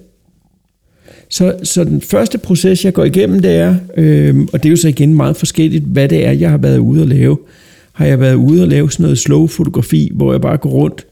Så, 1.29 1.55
så 1.63 1.83
den 1.83 2.01
første 2.01 2.37
proces, 2.37 2.85
jeg 2.85 2.93
går 2.93 3.03
igennem, 3.03 3.39
det 3.39 3.51
er, 3.51 3.75
øh, 3.97 4.35
og 4.53 4.63
det 4.63 4.69
er 4.69 4.71
jo 4.71 4.75
så 4.75 4.87
igen 4.87 5.15
meget 5.15 5.37
forskelligt, 5.37 5.83
hvad 5.83 6.09
det 6.09 6.25
er, 6.25 6.31
jeg 6.31 6.49
har 6.49 6.57
været 6.57 6.77
ude 6.77 7.01
at 7.01 7.07
lave. 7.07 7.37
Har 7.93 8.05
jeg 8.05 8.19
været 8.19 8.35
ude 8.35 8.61
at 8.61 8.67
lave 8.67 8.91
sådan 8.91 9.03
noget 9.03 9.19
slow 9.19 9.47
fotografi, 9.47 10.11
hvor 10.13 10.31
jeg 10.31 10.41
bare 10.41 10.57
går 10.57 10.69
rundt 10.69 11.05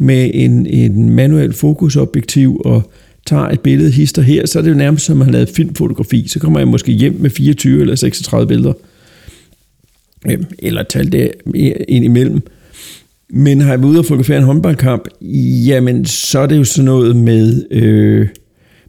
med 0.00 0.30
en, 0.34 0.66
en 0.66 1.10
manuel 1.10 1.52
fokusobjektiv 1.52 2.60
og 2.64 2.92
tager 3.26 3.48
et 3.48 3.60
billede 3.60 3.90
hister 3.90 4.22
her, 4.22 4.46
så 4.46 4.58
er 4.58 4.62
det 4.62 4.70
jo 4.70 4.76
nærmest 4.76 5.04
som 5.04 5.20
at 5.20 5.26
have 5.26 5.32
lavet 5.32 5.48
filmfotografi. 5.48 6.28
Så 6.28 6.38
kommer 6.38 6.58
jeg 6.58 6.68
måske 6.68 6.92
hjem 6.92 7.16
med 7.20 7.30
24 7.30 7.80
eller 7.80 7.94
36 7.94 8.48
billeder. 8.48 8.72
øh, 8.72 8.93
Øh, 10.30 10.38
eller 10.58 10.82
tal 10.82 11.12
det 11.12 11.30
ind 11.88 12.04
imellem. 12.04 12.40
Men 13.30 13.60
har 13.60 13.70
jeg 13.70 13.80
været 13.80 13.90
ude 13.90 13.98
og 13.98 14.04
fotografere 14.04 14.38
en 14.38 14.44
håndboldkamp, 14.44 15.08
jamen 15.66 16.04
så 16.04 16.38
er 16.38 16.46
det 16.46 16.56
jo 16.56 16.64
sådan 16.64 16.84
noget 16.84 17.16
med, 17.16 17.64
øh, 17.70 18.28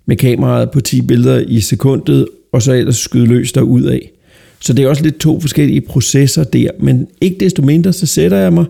med 0.06 0.16
kameraet 0.16 0.72
på 0.72 0.82
10 0.82 1.02
billeder 1.02 1.40
i 1.48 1.62
sekundet, 1.62 2.28
og 2.52 2.62
så 2.62 2.74
ellers 2.74 2.98
skyde 2.98 3.26
løs 3.26 3.52
derud 3.52 3.84
af. 3.84 4.12
Så 4.60 4.74
det 4.74 4.86
er 4.86 4.90
også 4.90 5.04
lidt 5.04 5.18
to 5.18 5.40
forskellige 5.40 5.82
processer 5.82 6.44
der, 6.44 6.70
men 6.80 7.08
ikke 7.22 7.38
desto 7.40 7.62
mindre, 7.62 7.94
så 7.94 8.06
sætter 8.06 8.38
jeg 8.38 8.54
mig, 8.54 8.66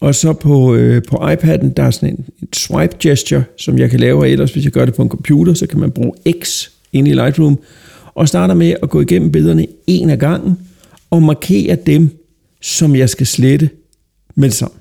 og 0.00 0.14
så 0.14 0.32
på, 0.32 0.74
øh, 0.74 1.02
på 1.08 1.16
iPad'en, 1.16 1.72
der 1.76 1.82
er 1.82 1.90
sådan 1.90 2.08
en, 2.08 2.24
en 2.42 2.48
swipe 2.52 2.96
gesture, 3.00 3.42
som 3.56 3.78
jeg 3.78 3.90
kan 3.90 4.00
lave, 4.00 4.18
og 4.18 4.30
ellers 4.30 4.52
hvis 4.52 4.64
jeg 4.64 4.72
gør 4.72 4.84
det 4.84 4.94
på 4.94 5.02
en 5.02 5.08
computer, 5.08 5.54
så 5.54 5.66
kan 5.66 5.80
man 5.80 5.90
bruge 5.90 6.12
X 6.42 6.68
ind 6.92 7.08
i 7.08 7.12
Lightroom, 7.12 7.58
og 8.14 8.28
starter 8.28 8.54
med 8.54 8.74
at 8.82 8.90
gå 8.90 9.00
igennem 9.00 9.32
billederne 9.32 9.66
en 9.86 10.10
af 10.10 10.18
gangen, 10.18 10.58
og 11.10 11.22
markere 11.22 11.76
dem, 11.86 12.08
som 12.60 12.96
jeg 12.96 13.10
skal 13.10 13.26
slette 13.26 13.70
med 14.34 14.50
sammen. 14.50 14.78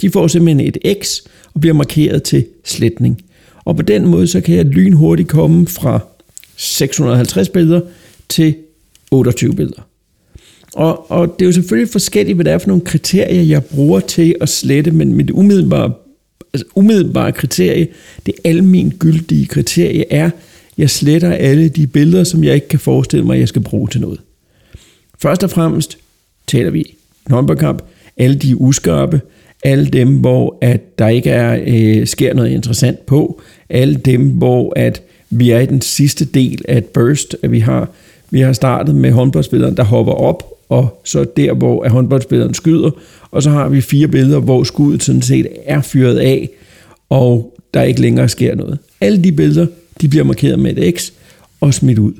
De 0.00 0.10
får 0.10 0.26
simpelthen 0.26 0.66
et 0.66 1.02
X 1.02 1.20
og 1.54 1.60
bliver 1.60 1.74
markeret 1.74 2.22
til 2.22 2.46
sletning. 2.64 3.22
Og 3.64 3.76
på 3.76 3.82
den 3.82 4.06
måde, 4.06 4.26
så 4.26 4.40
kan 4.40 4.56
jeg 4.56 4.64
lynhurtigt 4.64 5.28
komme 5.28 5.66
fra 5.66 6.00
650 6.56 7.48
billeder 7.48 7.80
til 8.28 8.54
28 9.10 9.54
billeder. 9.54 9.82
Og, 10.74 11.10
og 11.10 11.34
det 11.38 11.44
er 11.44 11.46
jo 11.46 11.52
selvfølgelig 11.52 11.92
forskelligt, 11.92 12.36
hvad 12.36 12.44
det 12.44 12.52
er 12.52 12.58
for 12.58 12.68
nogle 12.68 12.84
kriterier, 12.84 13.42
jeg 13.42 13.64
bruger 13.64 14.00
til 14.00 14.34
at 14.40 14.48
slette, 14.48 14.90
men 14.90 15.14
mit 15.14 15.30
umiddelbare, 15.30 15.92
altså 16.54 16.66
umiddelbare 16.74 17.32
kriterie, 17.32 17.88
det 18.26 18.34
almen 18.44 18.90
gyldige 18.90 19.46
kriterie 19.46 20.12
er, 20.12 20.30
jeg 20.78 20.90
sletter 20.90 21.32
alle 21.32 21.68
de 21.68 21.86
billeder, 21.86 22.24
som 22.24 22.44
jeg 22.44 22.54
ikke 22.54 22.68
kan 22.68 22.80
forestille 22.80 23.26
mig, 23.26 23.38
jeg 23.38 23.48
skal 23.48 23.62
bruge 23.62 23.88
til 23.88 24.00
noget. 24.00 24.20
Først 25.26 25.44
og 25.44 25.50
fremmest 25.50 25.98
taler 26.46 26.70
vi 26.70 26.78
en 27.26 27.34
håndboldkamp, 27.34 27.82
alle 28.16 28.36
de 28.36 28.60
uskarpe, 28.60 29.20
alle 29.64 29.86
dem, 29.86 30.16
hvor 30.16 30.58
at 30.60 30.98
der 30.98 31.08
ikke 31.08 31.30
er 31.30 31.64
øh, 31.66 32.06
sker 32.06 32.34
noget 32.34 32.50
interessant 32.50 33.06
på, 33.06 33.40
alle 33.70 33.94
dem, 33.94 34.30
hvor 34.30 34.72
at 34.76 35.02
vi 35.30 35.50
er 35.50 35.60
i 35.60 35.66
den 35.66 35.80
sidste 35.80 36.24
del 36.24 36.62
af 36.68 36.78
et 36.78 36.84
burst, 36.84 37.36
at 37.42 37.50
vi 37.50 37.60
har, 37.60 37.88
vi 38.30 38.40
har 38.40 38.52
startet 38.52 38.94
med 38.94 39.12
håndboldspilleren, 39.12 39.76
der 39.76 39.82
hopper 39.82 40.12
op, 40.12 40.52
og 40.68 41.00
så 41.04 41.24
der, 41.36 41.52
hvor 41.52 41.88
håndboldspilleren 41.88 42.54
skyder, 42.54 42.90
og 43.30 43.42
så 43.42 43.50
har 43.50 43.68
vi 43.68 43.80
fire 43.80 44.08
billeder, 44.08 44.40
hvor 44.40 44.64
skuddet 44.64 45.02
sådan 45.02 45.22
set 45.22 45.48
er 45.64 45.80
fyret 45.80 46.18
af, 46.18 46.50
og 47.08 47.56
der 47.74 47.82
ikke 47.82 48.00
længere 48.00 48.28
sker 48.28 48.54
noget. 48.54 48.78
Alle 49.00 49.24
de 49.24 49.32
billeder, 49.32 49.66
de 50.00 50.08
bliver 50.08 50.24
markeret 50.24 50.58
med 50.58 50.76
et 50.76 50.98
X 50.98 51.10
og 51.60 51.74
smidt 51.74 51.98
ud. 51.98 52.12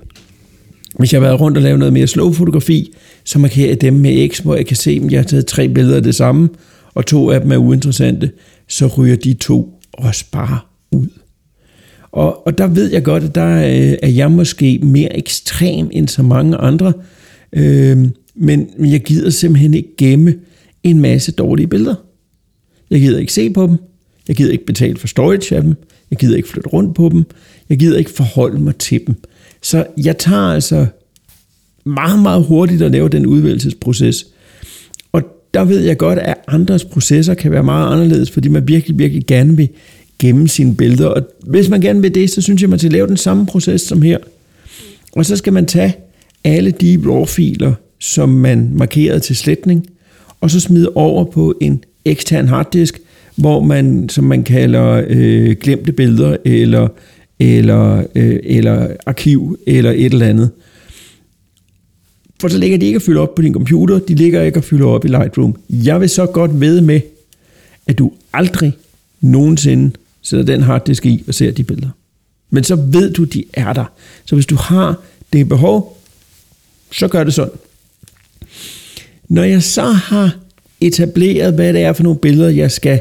Hvis 0.99 1.13
jeg 1.13 1.21
har 1.21 1.27
været 1.27 1.41
rundt 1.41 1.57
og 1.57 1.63
lavet 1.63 1.79
noget 1.79 1.93
mere 1.93 2.07
slow 2.07 2.33
fotografi, 2.33 2.95
så 3.25 3.39
markerer 3.39 3.69
jeg 3.69 3.81
dem 3.81 3.95
med 3.95 4.29
X, 4.29 4.39
hvor 4.39 4.55
jeg 4.55 4.67
kan 4.67 4.77
se, 4.77 5.01
at 5.05 5.13
jeg 5.13 5.21
har 5.21 5.25
taget 5.25 5.47
tre 5.47 5.69
billeder 5.69 5.97
af 5.97 6.03
det 6.03 6.15
samme, 6.15 6.49
og 6.95 7.07
to 7.07 7.31
af 7.31 7.41
dem 7.41 7.53
er 7.53 7.57
uinteressante, 7.57 8.31
så 8.69 8.87
ryger 8.87 9.17
de 9.17 9.35
to 9.35 9.81
også 9.93 10.25
bare 10.33 10.59
ud. 10.93 11.09
Og, 12.13 12.47
og 12.47 12.59
der 12.59 12.67
ved 12.67 12.93
jeg 12.93 13.03
godt, 13.03 13.25
at 13.25 13.35
der 13.35 13.57
øh, 13.57 13.97
er 14.03 14.09
jeg 14.09 14.31
måske 14.31 14.79
mere 14.83 15.17
ekstrem 15.17 15.89
end 15.93 16.09
så 16.09 16.23
mange 16.23 16.57
andre, 16.57 16.93
øh, 17.53 17.99
men 18.35 18.69
jeg 18.79 19.01
gider 19.01 19.31
simpelthen 19.31 19.75
ikke 19.75 19.97
gemme 19.99 20.35
en 20.83 21.01
masse 21.01 21.33
dårlige 21.33 21.67
billeder. 21.67 21.95
Jeg 22.91 23.01
gider 23.01 23.19
ikke 23.19 23.33
se 23.33 23.51
på 23.51 23.67
dem. 23.67 23.77
Jeg 24.29 24.37
gider 24.37 24.53
ikke 24.53 24.67
betale 24.67 24.97
for 24.97 25.07
storage 25.07 25.57
af 25.57 25.63
dem. 25.63 25.75
Jeg 26.11 26.19
gider 26.19 26.37
ikke 26.37 26.49
flytte 26.49 26.69
rundt 26.69 26.95
på 26.95 27.09
dem. 27.13 27.25
Jeg 27.69 27.79
gider 27.79 27.99
ikke 27.99 28.11
forholde 28.11 28.61
mig 28.61 28.77
til 28.77 29.01
dem. 29.07 29.15
Så 29.67 29.87
jeg 29.97 30.19
tager 30.19 30.43
altså 30.43 30.87
meget, 31.85 32.23
meget 32.23 32.45
hurtigt 32.45 32.83
at 32.83 32.91
lave 32.91 33.09
den 33.09 33.27
udvælgelsesproces. 33.27 34.27
Og 35.13 35.23
der 35.55 35.65
ved 35.65 35.81
jeg 35.81 35.99
godt, 35.99 36.19
at 36.19 36.35
andres 36.49 36.85
processer 36.85 37.35
kan 37.35 37.51
være 37.51 37.63
meget 37.63 37.93
anderledes, 37.93 38.31
fordi 38.31 38.49
man 38.49 38.69
virkelig, 38.69 38.99
virkelig 38.99 39.27
gerne 39.27 39.57
vil 39.57 39.69
gemme 40.19 40.49
sine 40.49 40.77
billeder. 40.77 41.07
Og 41.07 41.23
hvis 41.47 41.69
man 41.69 41.81
gerne 41.81 42.03
vil 42.03 42.15
det, 42.15 42.31
så 42.31 42.43
synes 42.43 42.63
jeg, 42.63 42.71
man 42.71 42.79
skal 42.79 42.93
lave 42.93 43.07
den 43.07 43.17
samme 43.17 43.47
proces 43.47 43.81
som 43.81 44.03
her. 44.03 44.19
Og 45.13 45.27
så 45.27 45.37
skal 45.37 45.53
man 45.53 45.67
tage 45.67 45.97
alle 46.45 46.71
de 46.71 47.03
RAW-filer, 47.07 47.73
som 47.99 48.29
man 48.29 48.71
markerede 48.75 49.21
til 49.21 49.37
sletning, 49.37 49.87
og 50.41 50.51
så 50.51 50.61
smide 50.61 50.93
over 50.95 51.25
på 51.25 51.55
en 51.61 51.85
ekstern 52.05 52.49
harddisk, 52.49 53.01
hvor 53.37 53.63
man, 53.63 54.09
som 54.09 54.25
man 54.25 54.43
kalder 54.43 55.05
øh, 55.09 55.57
glemte 55.61 55.93
billeder, 55.93 56.37
eller, 56.45 56.89
eller, 57.41 58.05
øh, 58.15 58.39
eller 58.43 58.89
arkiv, 59.07 59.59
eller 59.67 59.91
et 59.91 60.13
eller 60.13 60.27
andet. 60.27 60.51
For 62.41 62.49
så 62.49 62.59
ligger 62.59 62.79
de 62.79 62.87
ikke 62.87 62.97
at 62.97 63.03
fylde 63.03 63.21
op 63.21 63.35
på 63.35 63.43
din 63.43 63.53
computer, 63.53 63.99
de 63.99 64.15
ligger 64.15 64.43
ikke 64.43 64.57
at 64.57 64.65
fylde 64.65 64.85
op 64.85 65.05
i 65.05 65.09
Lightroom. 65.09 65.57
Jeg 65.69 66.01
vil 66.01 66.09
så 66.09 66.27
godt 66.27 66.61
ved 66.61 66.81
med, 66.81 67.01
at 67.87 67.99
du 67.99 68.13
aldrig 68.33 68.73
nogensinde 69.21 69.91
sætter 70.23 70.47
den 70.47 70.63
harddisk 70.63 71.07
i 71.07 71.25
og 71.29 71.35
ser 71.35 71.51
de 71.51 71.65
billeder. 71.65 71.91
Men 72.51 72.65
så 72.65 72.77
ved 72.77 73.13
du, 73.13 73.25
de 73.25 73.45
er 73.53 73.73
der. 73.73 73.85
Så 74.25 74.35
hvis 74.35 74.47
du 74.47 74.57
har 74.57 75.03
det 75.33 75.49
behov, 75.49 76.03
så 76.93 77.09
gør 77.09 77.25
det 77.25 77.35
sådan. 77.35 77.59
Når 79.29 79.43
jeg 79.43 79.63
så 79.63 79.83
har 79.83 80.37
etableret, 80.81 81.55
hvad 81.55 81.73
det 81.73 81.83
er 81.83 81.93
for 81.93 82.03
nogle 82.03 82.19
billeder, 82.19 82.49
jeg 82.49 82.71
skal 82.71 83.01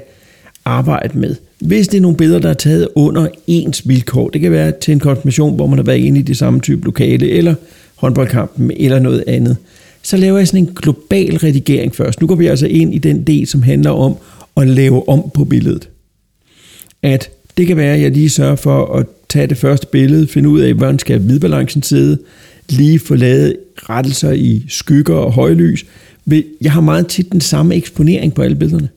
arbejde 0.65 1.17
med. 1.17 1.35
Hvis 1.59 1.88
det 1.88 1.97
er 1.97 2.01
nogle 2.01 2.17
billeder, 2.17 2.39
der 2.39 2.50
er 2.50 2.53
taget 2.53 2.88
under 2.95 3.27
ens 3.47 3.88
vilkår, 3.88 4.29
det 4.29 4.41
kan 4.41 4.51
være 4.51 4.74
til 4.81 4.91
en 4.91 5.00
konfirmation, 5.00 5.55
hvor 5.55 5.67
man 5.67 5.77
har 5.79 5.83
været 5.83 5.97
inde 5.97 6.19
i 6.19 6.24
det 6.24 6.38
samme 6.38 6.59
type 6.59 6.85
lokale, 6.85 7.29
eller 7.29 7.55
håndboldkampen, 7.95 8.71
eller 8.77 9.00
noget 9.00 9.24
andet, 9.27 9.57
så 10.03 10.17
laver 10.17 10.38
jeg 10.38 10.47
sådan 10.47 10.59
en 10.59 10.75
global 10.75 11.38
redigering 11.38 11.95
først. 11.95 12.21
Nu 12.21 12.27
går 12.27 12.35
vi 12.35 12.47
altså 12.47 12.67
ind 12.67 12.93
i 12.93 12.97
den 12.97 13.24
del, 13.24 13.47
som 13.47 13.62
handler 13.62 13.91
om 13.91 14.15
at 14.57 14.67
lave 14.67 15.09
om 15.09 15.31
på 15.33 15.45
billedet. 15.45 15.89
At 17.03 17.29
det 17.57 17.67
kan 17.67 17.77
være, 17.77 17.95
at 17.95 18.01
jeg 18.01 18.12
lige 18.12 18.29
sørger 18.29 18.55
for 18.55 18.95
at 18.95 19.05
tage 19.29 19.47
det 19.47 19.57
første 19.57 19.88
billede, 19.88 20.27
finde 20.27 20.50
ud 20.50 20.59
af, 20.59 20.74
hvordan 20.74 21.00
skal 21.00 21.19
hvidbalancen 21.19 21.83
sidde, 21.83 22.17
lige 22.69 23.00
få 23.00 23.15
lavet 23.15 23.55
rettelser 23.75 24.31
i 24.31 24.65
skygger 24.67 25.15
og 25.15 25.31
højlys. 25.31 25.85
Jeg 26.62 26.71
har 26.71 26.81
meget 26.81 27.07
tit 27.07 27.31
den 27.31 27.41
samme 27.41 27.75
eksponering 27.75 28.33
på 28.33 28.41
alle 28.41 28.55
billederne. 28.55 28.89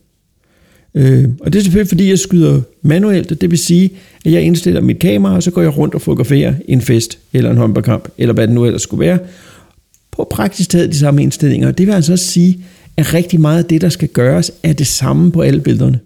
Øh, 0.98 1.28
og 1.40 1.52
det 1.52 1.58
er 1.58 1.62
selvfølgelig, 1.62 1.88
fordi 1.88 2.08
jeg 2.08 2.18
skyder 2.18 2.60
manuelt, 2.82 3.32
og 3.32 3.40
det 3.40 3.50
vil 3.50 3.58
sige, 3.58 3.90
at 4.24 4.32
jeg 4.32 4.42
indstiller 4.42 4.80
mit 4.80 4.98
kamera, 4.98 5.34
og 5.34 5.42
så 5.42 5.50
går 5.50 5.62
jeg 5.62 5.78
rundt 5.78 5.94
og 5.94 6.00
fotograferer 6.00 6.54
en 6.68 6.80
fest, 6.80 7.18
eller 7.32 7.50
en 7.50 7.56
håndboldkamp, 7.56 8.08
eller 8.18 8.34
hvad 8.34 8.46
det 8.46 8.54
nu 8.54 8.64
ellers 8.64 8.82
skulle 8.82 9.06
være, 9.06 9.18
på 10.10 10.26
praktisk 10.30 10.70
taget 10.70 10.92
de 10.92 10.98
samme 10.98 11.22
indstillinger. 11.22 11.70
Det 11.70 11.86
vil 11.86 11.92
altså 11.92 12.12
også 12.12 12.24
sige, 12.24 12.58
at 12.96 13.14
rigtig 13.14 13.40
meget 13.40 13.58
af 13.58 13.64
det, 13.64 13.80
der 13.80 13.88
skal 13.88 14.08
gøres, 14.08 14.52
er 14.62 14.72
det 14.72 14.86
samme 14.86 15.32
på 15.32 15.40
alle 15.40 15.60
billederne. 15.60 15.98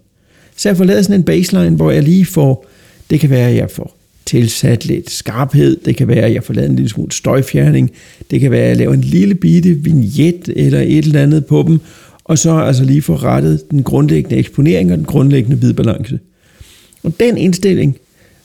Så 0.56 0.68
jeg 0.68 0.76
får 0.76 0.84
lavet 0.84 1.04
sådan 1.04 1.20
en 1.20 1.24
baseline, 1.24 1.76
hvor 1.76 1.90
jeg 1.90 2.02
lige 2.02 2.24
får, 2.24 2.66
det 3.10 3.20
kan 3.20 3.30
være, 3.30 3.48
at 3.48 3.56
jeg 3.56 3.70
får 3.70 3.96
tilsat 4.26 4.84
lidt 4.84 5.10
skarphed, 5.10 5.76
det 5.84 5.96
kan 5.96 6.08
være, 6.08 6.24
at 6.24 6.34
jeg 6.34 6.44
får 6.44 6.54
lavet 6.54 6.70
en 6.70 6.76
lille 6.76 6.88
smule 6.88 7.12
støjfjerning, 7.12 7.90
det 8.30 8.40
kan 8.40 8.50
være, 8.50 8.62
at 8.62 8.68
jeg 8.68 8.76
laver 8.76 8.94
en 8.94 9.00
lille 9.00 9.34
bitte 9.34 9.74
vignet 9.74 10.48
eller 10.56 10.80
et 10.80 11.04
eller 11.04 11.22
andet 11.22 11.46
på 11.46 11.64
dem, 11.68 11.80
og 12.24 12.38
så 12.38 12.58
altså 12.58 12.84
lige 12.84 13.02
få 13.02 13.14
rettet 13.14 13.70
den 13.70 13.82
grundlæggende 13.82 14.36
eksponering 14.36 14.92
og 14.92 14.98
den 14.98 15.06
grundlæggende 15.06 15.56
hvidbalance. 15.56 16.20
Og 17.02 17.12
den 17.20 17.38
indstilling, 17.38 17.96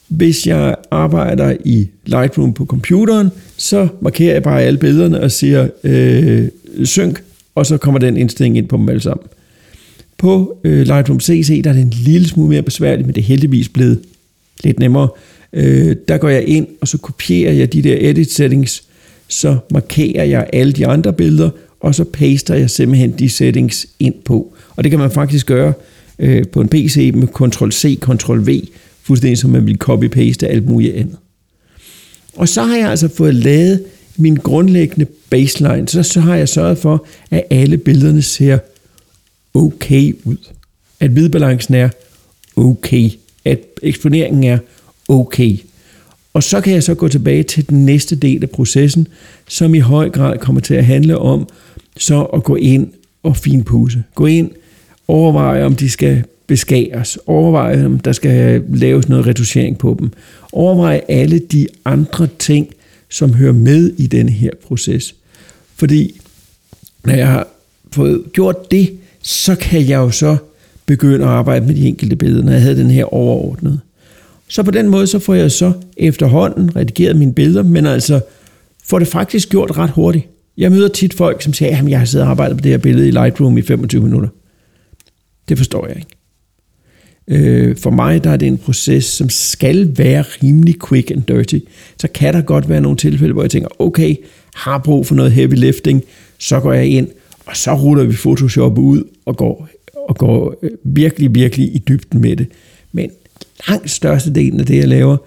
hvis 0.08 0.48
jeg 0.48 0.76
arbejder 0.92 1.56
i 1.66 1.88
Lightroom 2.06 2.54
på 2.54 2.66
computeren, 2.66 3.30
så 3.58 3.88
markerer 4.02 4.34
jeg 4.34 4.44
bare 4.44 4.62
alle 4.62 4.80
billederne 4.80 5.22
og 5.22 5.32
siger 5.32 5.68
øh, 5.84 6.48
synk, 6.84 7.24
og 7.56 7.66
så 7.66 7.78
kommer 7.78 8.00
den 8.00 8.18
indstilling 8.18 8.58
ind 8.58 8.68
på 8.68 8.78
dem 8.78 8.90
alle 8.90 9.02
sammen. 9.02 9.28
På 10.18 10.60
øh, 10.64 10.82
Lightroom 10.82 11.20
CC, 11.20 11.64
der 11.64 11.70
er 11.70 11.74
det 11.74 11.82
en 11.82 11.90
lille 11.90 12.28
smule 12.28 12.50
mere 12.50 12.62
besværligt, 12.62 13.08
men 13.08 13.16
det 13.16 13.22
er 13.22 13.26
heldigvis 13.26 13.70
blevet 13.70 14.00
lidt 14.64 14.80
nemmere. 14.80 15.10
Øh, 15.54 15.96
der 16.08 16.18
går 16.18 16.30
jeg 16.30 16.44
ind, 16.48 16.68
og 16.82 16.88
så 16.88 16.98
kopierer 16.98 17.54
jeg 17.54 17.74
de 17.74 17.82
der 17.82 17.98
edit 18.00 18.32
settings, 18.32 18.84
så 19.28 19.58
markerer 19.72 20.24
jeg 20.24 20.50
alle 20.54 20.74
de 20.74 20.88
andre 20.88 21.14
billeder, 21.14 21.50
og 21.80 21.96
så 21.96 22.04
paster 22.04 22.56
jeg 22.56 22.70
simpelthen 22.70 23.12
de 23.12 23.30
settings 23.30 23.88
ind 24.00 24.16
på. 24.26 24.54
Og 24.76 24.84
det 24.84 24.90
kan 24.90 25.00
man 25.00 25.12
faktisk 25.12 25.46
gøre 25.46 25.74
øh, 26.20 26.48
på 26.48 26.62
en 26.62 26.70
PC 26.70 27.12
med 27.16 27.28
Ctrl-C, 27.28 28.00
Ctrl-V, 28.04 28.68
fuldstændig 29.04 29.38
som 29.38 29.50
man 29.50 29.66
vil 29.66 29.78
copy-paste 29.84 30.46
alt 30.46 30.70
muligt 30.70 30.96
andet. 30.96 31.18
Og 32.36 32.50
så 32.50 32.64
har 32.64 32.76
jeg 32.78 32.90
altså 32.90 33.08
fået 33.08 33.36
lavet 33.36 33.84
min 34.18 34.36
grundlæggende 34.36 35.06
baseline, 35.30 35.88
så, 35.88 36.04
så 36.04 36.20
har 36.20 36.36
jeg 36.36 36.50
sørget 36.50 36.78
for, 36.78 37.06
at 37.32 37.44
alle 37.50 37.78
billederne 37.78 38.22
ser 38.22 38.58
okay 39.54 40.16
ud. 40.24 40.38
At 41.00 41.10
hvidbalancen 41.10 41.74
er 41.74 41.90
okay. 42.56 43.10
At 43.46 43.60
eksponeringen 43.82 44.44
er 44.44 44.58
okay. 45.08 45.58
Og 46.38 46.44
så 46.44 46.62
kan 46.62 46.74
jeg 46.74 46.84
så 46.84 46.96
gå 46.96 47.08
tilbage 47.08 47.44
til 47.44 47.70
den 47.70 47.86
næste 47.86 48.16
del 48.16 48.44
af 48.44 48.50
processen, 48.50 49.08
som 49.48 49.76
i 49.76 49.80
høj 49.80 50.10
grad 50.10 50.38
kommer 50.38 50.62
til 50.62 50.74
at 50.74 50.86
handle 50.86 51.18
om 51.18 51.50
så 51.98 52.24
at 52.24 52.44
gå 52.44 52.56
ind 52.56 52.88
og 53.24 53.38
finpudse. 53.38 54.04
Gå 54.16 54.26
ind, 54.26 54.52
overveje 55.08 55.64
om 55.64 55.76
de 55.76 55.90
skal 55.90 56.24
beskæres, 56.48 57.20
overveje 57.26 57.86
om 57.86 58.00
der 58.00 58.12
skal 58.12 58.64
laves 58.74 59.10
noget 59.10 59.28
reducering 59.28 59.78
på 59.78 59.96
dem, 60.00 60.12
overveje 60.52 61.02
alle 61.08 61.40
de 61.40 61.68
andre 61.86 62.28
ting, 62.40 62.68
som 63.10 63.34
hører 63.34 63.54
med 63.54 63.94
i 63.98 64.08
denne 64.08 64.32
her 64.32 64.52
proces. 64.68 65.16
Fordi 65.76 66.22
når 67.06 67.14
jeg 67.14 67.28
har 67.28 67.48
fået 67.92 68.24
gjort 68.34 68.72
det, 68.72 68.92
så 69.22 69.56
kan 69.56 69.88
jeg 69.88 69.98
jo 69.98 70.10
så 70.10 70.38
begynde 70.86 71.26
at 71.26 71.32
arbejde 71.32 71.66
med 71.66 71.76
de 71.76 71.88
enkelte 71.88 72.16
billeder, 72.16 72.44
når 72.44 72.52
jeg 72.52 72.62
havde 72.62 72.78
den 72.78 72.92
her 72.92 73.14
overordnede. 73.14 73.80
Så 74.48 74.64
på 74.64 74.72
den 74.72 74.88
måde, 74.90 75.08
så 75.08 75.20
får 75.20 75.34
jeg 75.34 75.52
så 75.52 75.74
efterhånden 75.98 76.76
redigeret 76.76 77.16
mine 77.16 77.34
billeder, 77.34 77.64
men 77.64 77.86
altså 77.86 78.22
får 78.86 79.00
det 79.00 79.08
faktisk 79.08 79.50
gjort 79.50 79.78
ret 79.78 79.90
hurtigt. 79.90 80.28
Jeg 80.58 80.72
møder 80.72 80.88
tit 80.88 81.14
folk, 81.14 81.42
som 81.42 81.54
siger, 81.54 81.78
at 81.78 81.90
jeg 81.90 82.00
har 82.00 82.06
siddet 82.06 82.26
og 82.26 82.32
arbejdet 82.32 82.58
på 82.58 82.62
det 82.62 82.72
her 82.72 82.78
billede 82.78 83.08
i 83.08 83.12
Lightroom 83.12 83.58
i 83.58 83.62
25 83.62 84.04
minutter. 84.04 84.30
Det 85.50 85.58
forstår 85.58 85.88
jeg 85.88 85.96
ikke. 85.96 86.18
Øh, 87.28 87.78
for 87.78 87.90
mig 87.90 88.24
der 88.24 88.30
er 88.30 88.38
det 88.38 88.48
en 88.48 88.58
proces, 88.58 89.06
som 89.06 89.30
skal 89.30 89.98
være 89.98 90.22
rimelig 90.22 90.76
quick 90.90 91.12
and 91.12 91.24
dirty. 91.24 91.60
Så 92.00 92.08
kan 92.08 92.34
der 92.34 92.42
godt 92.42 92.70
være 92.70 92.82
nogle 92.82 92.98
tilfælde, 92.98 93.34
hvor 93.34 93.44
jeg 93.44 93.52
tænker, 93.52 93.70
okay, 93.80 94.16
har 94.56 94.78
brug 94.78 95.06
for 95.06 95.16
noget 95.16 95.32
heavy 95.32 95.54
lifting, 95.54 96.04
så 96.38 96.60
går 96.60 96.74
jeg 96.74 96.86
ind, 96.86 97.08
og 97.46 97.58
så 97.58 97.74
ruller 97.74 98.04
vi 98.04 98.14
Photoshop 98.14 98.78
ud 98.78 99.04
og 99.26 99.38
går, 99.38 99.70
og 100.10 100.16
går 100.16 100.56
øh, 100.62 100.72
virkelig, 100.84 101.36
virkelig 101.36 101.76
i 101.76 101.78
dybden 101.88 102.22
med 102.22 102.36
det. 102.36 102.48
Men 102.92 103.12
langt 103.68 103.90
størstedelen 103.90 104.60
af 104.60 104.66
det, 104.66 104.78
jeg 104.78 104.88
laver, 104.88 105.18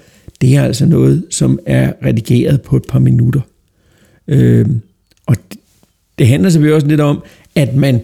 det 0.41 0.57
er 0.57 0.63
altså 0.63 0.87
noget, 0.87 1.25
som 1.31 1.59
er 1.67 1.93
redigeret 2.05 2.63
på 2.63 2.77
et 2.77 2.85
par 2.89 2.99
minutter. 2.99 3.41
Øh, 4.29 4.67
og 5.27 5.37
det, 5.53 5.59
det 6.19 6.29
handler 6.29 6.51
selvfølgelig 6.51 6.75
også 6.75 6.87
lidt 6.87 7.01
om, 7.01 7.23
at 7.55 7.75
man 7.75 8.01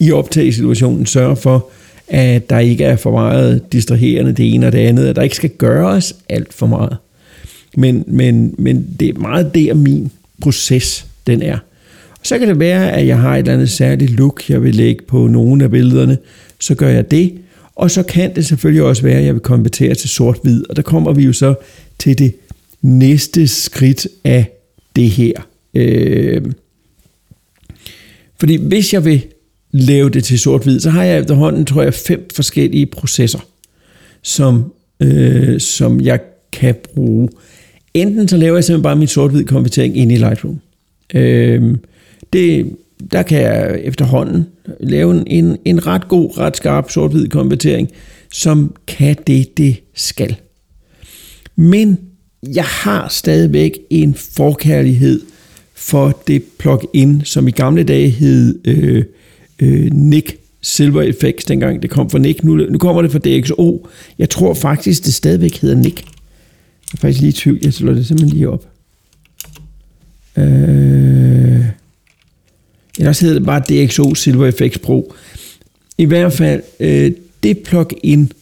i 0.00 0.12
optagesituationen 0.12 1.06
sørger 1.06 1.34
for, 1.34 1.70
at 2.08 2.50
der 2.50 2.58
ikke 2.58 2.84
er 2.84 2.96
for 2.96 3.10
meget 3.10 3.72
distraherende 3.72 4.32
det 4.32 4.54
ene 4.54 4.66
og 4.66 4.72
det 4.72 4.78
andet, 4.78 5.06
at 5.06 5.16
der 5.16 5.22
ikke 5.22 5.36
skal 5.36 5.50
gøres 5.50 6.16
alt 6.28 6.54
for 6.54 6.66
meget. 6.66 6.96
Men, 7.76 8.04
men, 8.06 8.54
men 8.58 8.96
det 9.00 9.08
er 9.08 9.18
meget 9.18 9.54
der 9.54 9.74
min 9.74 10.10
proces, 10.42 11.06
den 11.26 11.42
er. 11.42 11.58
Og 12.10 12.20
så 12.22 12.38
kan 12.38 12.48
det 12.48 12.58
være, 12.58 12.92
at 12.92 13.06
jeg 13.06 13.18
har 13.18 13.34
et 13.34 13.38
eller 13.38 13.52
andet 13.52 13.70
særligt 13.70 14.10
look, 14.10 14.50
jeg 14.50 14.62
vil 14.62 14.74
lægge 14.74 15.04
på 15.04 15.26
nogle 15.26 15.64
af 15.64 15.70
billederne, 15.70 16.18
så 16.60 16.74
gør 16.74 16.88
jeg 16.88 17.10
det. 17.10 17.32
Og 17.78 17.90
så 17.90 18.02
kan 18.02 18.34
det 18.36 18.46
selvfølgelig 18.46 18.82
også 18.82 19.02
være, 19.02 19.18
at 19.18 19.24
jeg 19.24 19.34
vil 19.34 19.42
konvertere 19.42 19.94
til 19.94 20.08
sort-hvid, 20.08 20.64
og 20.70 20.76
der 20.76 20.82
kommer 20.82 21.12
vi 21.12 21.22
jo 21.22 21.32
så 21.32 21.54
til 21.98 22.18
det 22.18 22.34
næste 22.82 23.46
skridt 23.46 24.08
af 24.24 24.52
det 24.96 25.10
her. 25.10 25.32
Øh, 25.74 26.42
fordi 28.38 28.56
hvis 28.56 28.92
jeg 28.92 29.04
vil 29.04 29.22
lave 29.70 30.10
det 30.10 30.24
til 30.24 30.38
sort-hvid, 30.38 30.80
så 30.80 30.90
har 30.90 31.04
jeg 31.04 31.18
efterhånden, 31.18 31.64
tror 31.64 31.82
jeg, 31.82 31.94
fem 31.94 32.28
forskellige 32.34 32.86
processer, 32.86 33.46
som, 34.22 34.72
øh, 35.00 35.60
som 35.60 36.00
jeg 36.00 36.20
kan 36.52 36.74
bruge. 36.94 37.28
Enten 37.94 38.28
så 38.28 38.36
laver 38.36 38.56
jeg 38.56 38.64
simpelthen 38.64 38.82
bare 38.82 38.96
min 38.96 39.08
sort-hvid 39.08 39.44
konvertering 39.44 39.96
ind 39.96 40.12
i 40.12 40.16
Lightroom. 40.16 40.60
Øh, 41.14 41.76
det, 42.32 42.76
der 43.12 43.22
kan 43.22 43.42
jeg 43.42 43.80
efterhånden 43.84 44.46
lave 44.80 45.28
en, 45.28 45.56
en 45.64 45.86
ret 45.86 46.08
god, 46.08 46.38
ret 46.38 46.56
skarp 46.56 46.90
sort-hvid 46.90 47.28
konvertering, 47.28 47.88
som 48.32 48.74
kan 48.86 49.16
det, 49.26 49.56
det 49.56 49.76
skal. 49.94 50.36
Men 51.56 51.98
jeg 52.54 52.64
har 52.64 53.08
stadigvæk 53.08 53.78
en 53.90 54.14
forkærlighed 54.14 55.20
for 55.74 56.22
det 56.26 56.42
plug-in, 56.58 57.22
som 57.24 57.48
i 57.48 57.50
gamle 57.50 57.84
dage 57.84 58.08
hed 58.08 58.58
øh, 58.64 59.04
øh, 59.58 59.92
Nick 59.92 60.36
Silver 60.62 61.02
Effects, 61.02 61.44
dengang 61.44 61.82
det 61.82 61.90
kom 61.90 62.10
fra 62.10 62.18
Nick. 62.18 62.44
Nu, 62.44 62.56
nu 62.56 62.78
kommer 62.78 63.02
det 63.02 63.12
fra 63.12 63.18
DxO. 63.18 63.88
Jeg 64.18 64.30
tror 64.30 64.54
faktisk, 64.54 65.04
det 65.04 65.14
stadigvæk 65.14 65.56
hedder 65.56 65.76
Nick. 65.76 66.00
Jeg 66.02 66.92
er 66.92 66.96
faktisk 66.96 67.20
lige 67.20 67.30
i 67.30 67.32
tvivl. 67.32 67.58
Jeg 67.62 67.74
slår 67.74 67.92
det 67.92 68.06
simpelthen 68.06 68.36
lige 68.36 68.48
op. 68.48 68.68
Øh, 70.36 71.57
ellers 72.98 73.20
hedder 73.20 73.34
det 73.34 73.46
bare 73.46 73.86
DxO 73.86 74.14
Silver 74.14 74.50
FX 74.50 74.78
Pro. 74.78 75.14
I 75.98 76.04
hvert 76.04 76.32
fald, 76.32 76.62
øh, 76.80 77.12
det 77.42 77.58
plugin 77.58 78.32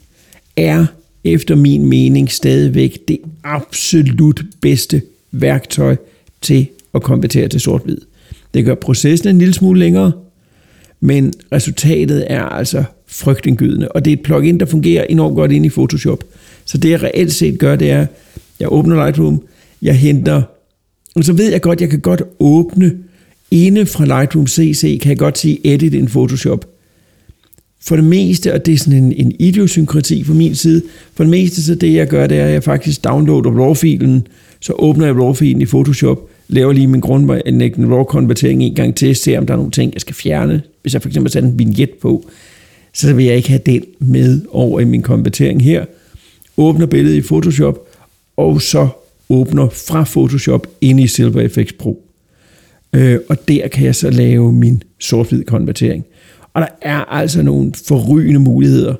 er 0.56 0.86
efter 1.24 1.54
min 1.54 1.86
mening 1.86 2.30
stadigvæk 2.30 3.08
det 3.08 3.18
absolut 3.44 4.42
bedste 4.60 5.02
værktøj 5.32 5.96
til 6.40 6.66
at 6.94 7.02
konvertere 7.02 7.48
til 7.48 7.60
sort-hvid. 7.60 7.98
Det 8.54 8.64
gør 8.64 8.74
processen 8.74 9.28
en 9.28 9.38
lille 9.38 9.54
smule 9.54 9.80
længere, 9.80 10.12
men 11.00 11.32
resultatet 11.52 12.24
er 12.26 12.42
altså 12.42 12.84
frygtindgydende, 13.06 13.88
og 13.88 14.04
det 14.04 14.10
er 14.10 14.16
et 14.16 14.22
plugin, 14.22 14.60
der 14.60 14.66
fungerer 14.66 15.04
enormt 15.04 15.36
godt 15.36 15.52
ind 15.52 15.66
i 15.66 15.70
Photoshop. 15.70 16.24
Så 16.64 16.78
det 16.78 16.90
jeg 16.90 17.02
reelt 17.02 17.32
set 17.32 17.58
gør, 17.58 17.76
det 17.76 17.90
er, 17.90 18.06
jeg 18.60 18.72
åbner 18.72 19.04
Lightroom, 19.04 19.42
jeg 19.82 19.98
henter, 19.98 20.42
og 21.16 21.24
så 21.24 21.32
ved 21.32 21.50
jeg 21.50 21.60
godt, 21.60 21.80
jeg 21.80 21.90
kan 21.90 22.00
godt 22.00 22.22
åbne 22.40 22.92
inde 23.50 23.86
fra 23.86 24.04
Lightroom 24.04 24.46
CC, 24.46 25.00
kan 25.00 25.08
jeg 25.08 25.18
godt 25.18 25.38
sige 25.38 25.74
edit 25.74 25.94
in 25.94 26.06
Photoshop. 26.06 26.68
For 27.80 27.96
det 27.96 28.04
meste, 28.04 28.54
og 28.54 28.66
det 28.66 28.74
er 28.74 28.78
sådan 28.78 29.04
en, 29.04 29.12
en 29.12 29.32
idiosynkrati 29.38 30.24
fra 30.24 30.34
min 30.34 30.54
side, 30.54 30.82
for 31.14 31.24
det 31.24 31.30
meste 31.30 31.62
så 31.62 31.74
det 31.74 31.94
jeg 31.94 32.06
gør, 32.08 32.26
det 32.26 32.38
er, 32.38 32.44
at 32.44 32.52
jeg 32.52 32.64
faktisk 32.64 33.04
downloader 33.04 33.50
RAW-filen, 33.50 34.26
så 34.60 34.72
åbner 34.72 35.06
jeg 35.06 35.16
RAW-filen 35.16 35.62
i 35.62 35.66
Photoshop, 35.66 36.18
laver 36.48 36.72
lige 36.72 36.86
min 36.86 37.00
grundlæggende 37.00 37.94
RAW-konvertering 37.94 38.62
en 38.62 38.74
gang 38.74 38.94
til, 38.94 39.16
ser 39.16 39.38
om 39.38 39.46
der 39.46 39.54
er 39.54 39.58
nogle 39.58 39.70
ting, 39.70 39.94
jeg 39.94 40.00
skal 40.00 40.14
fjerne. 40.14 40.62
Hvis 40.82 40.94
jeg 40.94 41.02
for 41.02 41.08
eksempel 41.08 41.32
sætter 41.32 41.48
en 41.48 41.58
vignet 41.58 41.90
på, 42.02 42.30
så 42.94 43.12
vil 43.12 43.24
jeg 43.24 43.36
ikke 43.36 43.48
have 43.48 43.60
den 43.66 43.82
med 43.98 44.40
over 44.50 44.80
i 44.80 44.84
min 44.84 45.02
konvertering 45.02 45.62
her. 45.62 45.84
Åbner 46.56 46.86
billedet 46.86 47.16
i 47.16 47.20
Photoshop, 47.20 47.78
og 48.36 48.62
så 48.62 48.88
åbner 49.28 49.68
fra 49.68 50.04
Photoshop 50.04 50.66
ind 50.80 51.00
i 51.00 51.06
Silver 51.06 51.48
FX 51.48 51.68
Pro. 51.78 52.05
Øh, 52.92 53.18
og 53.28 53.48
der 53.48 53.68
kan 53.68 53.84
jeg 53.84 53.94
så 53.94 54.10
lave 54.10 54.52
min 54.52 54.82
sort-hvid 54.98 55.44
konvertering. 55.44 56.04
Og 56.54 56.62
der 56.62 56.68
er 56.82 57.04
altså 57.04 57.42
nogle 57.42 57.72
forrygende 57.88 58.40
muligheder. 58.40 58.94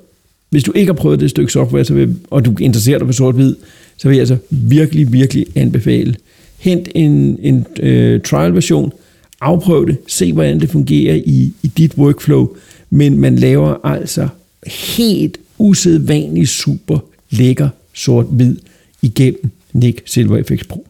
Hvis 0.50 0.64
du 0.64 0.72
ikke 0.74 0.92
har 0.92 0.96
prøvet 0.96 1.20
det 1.20 1.30
stykke 1.30 1.52
software, 1.52 1.84
så 1.84 1.94
vil, 1.94 2.16
og 2.30 2.44
du 2.44 2.54
interesserer 2.60 2.98
dig 2.98 3.08
for 3.08 3.12
sort-hvid, 3.12 3.56
så 3.96 4.08
vil 4.08 4.14
jeg 4.14 4.20
altså 4.20 4.36
virkelig, 4.50 5.12
virkelig 5.12 5.46
anbefale 5.54 6.16
hent 6.58 6.88
en, 6.94 7.38
en 7.42 7.66
øh, 7.80 8.20
trial-version, 8.20 8.92
afprøv 9.40 9.86
det, 9.86 9.98
se 10.06 10.32
hvordan 10.32 10.60
det 10.60 10.70
fungerer 10.70 11.14
i, 11.14 11.52
i 11.62 11.66
dit 11.76 11.94
workflow, 11.98 12.56
men 12.90 13.18
man 13.18 13.36
laver 13.36 13.86
altså 13.86 14.28
helt 14.66 15.38
usædvanligt 15.58 16.48
super 16.48 16.98
lækker 17.30 17.68
sort-hvid 17.92 18.56
igennem 19.02 19.50
Nick 19.72 20.02
Silver 20.04 20.42
FX 20.42 20.66
Pro. 20.68 20.86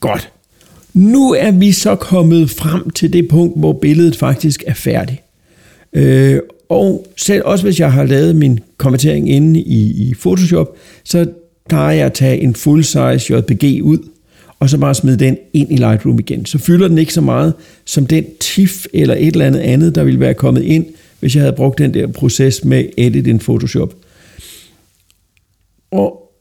Godt. 0.00 0.30
Nu 0.96 1.32
er 1.32 1.50
vi 1.50 1.72
så 1.72 1.94
kommet 1.94 2.50
frem 2.50 2.90
til 2.90 3.12
det 3.12 3.28
punkt, 3.28 3.58
hvor 3.58 3.72
billedet 3.72 4.16
faktisk 4.16 4.64
er 4.66 4.74
færdigt. 4.74 5.22
Øh, 5.92 6.40
og 6.68 7.06
selv 7.16 7.42
også 7.44 7.64
hvis 7.64 7.80
jeg 7.80 7.92
har 7.92 8.04
lavet 8.04 8.36
min 8.36 8.60
konvertering 8.76 9.30
inde 9.30 9.60
i, 9.60 10.08
i 10.08 10.14
Photoshop, 10.14 10.76
så 11.04 11.26
plejer 11.68 11.96
jeg 11.96 12.06
at 12.06 12.12
tage 12.12 12.40
en 12.40 12.54
full 12.54 12.84
size 12.84 13.34
JPG 13.34 13.84
ud, 13.84 13.98
og 14.58 14.70
så 14.70 14.78
bare 14.78 14.94
smide 14.94 15.16
den 15.16 15.38
ind 15.52 15.72
i 15.72 15.76
Lightroom 15.76 16.18
igen. 16.18 16.46
Så 16.46 16.58
fylder 16.58 16.88
den 16.88 16.98
ikke 16.98 17.12
så 17.12 17.20
meget 17.20 17.54
som 17.84 18.06
den 18.06 18.24
TIFF 18.40 18.86
eller 18.92 19.14
et 19.14 19.26
eller 19.26 19.46
andet 19.46 19.60
andet, 19.60 19.94
der 19.94 20.04
ville 20.04 20.20
være 20.20 20.34
kommet 20.34 20.62
ind, 20.62 20.86
hvis 21.20 21.34
jeg 21.34 21.42
havde 21.42 21.56
brugt 21.56 21.78
den 21.78 21.94
der 21.94 22.06
proces 22.06 22.64
med 22.64 22.84
edit 22.96 23.26
in 23.26 23.38
Photoshop. 23.38 23.94
Og 25.90 26.32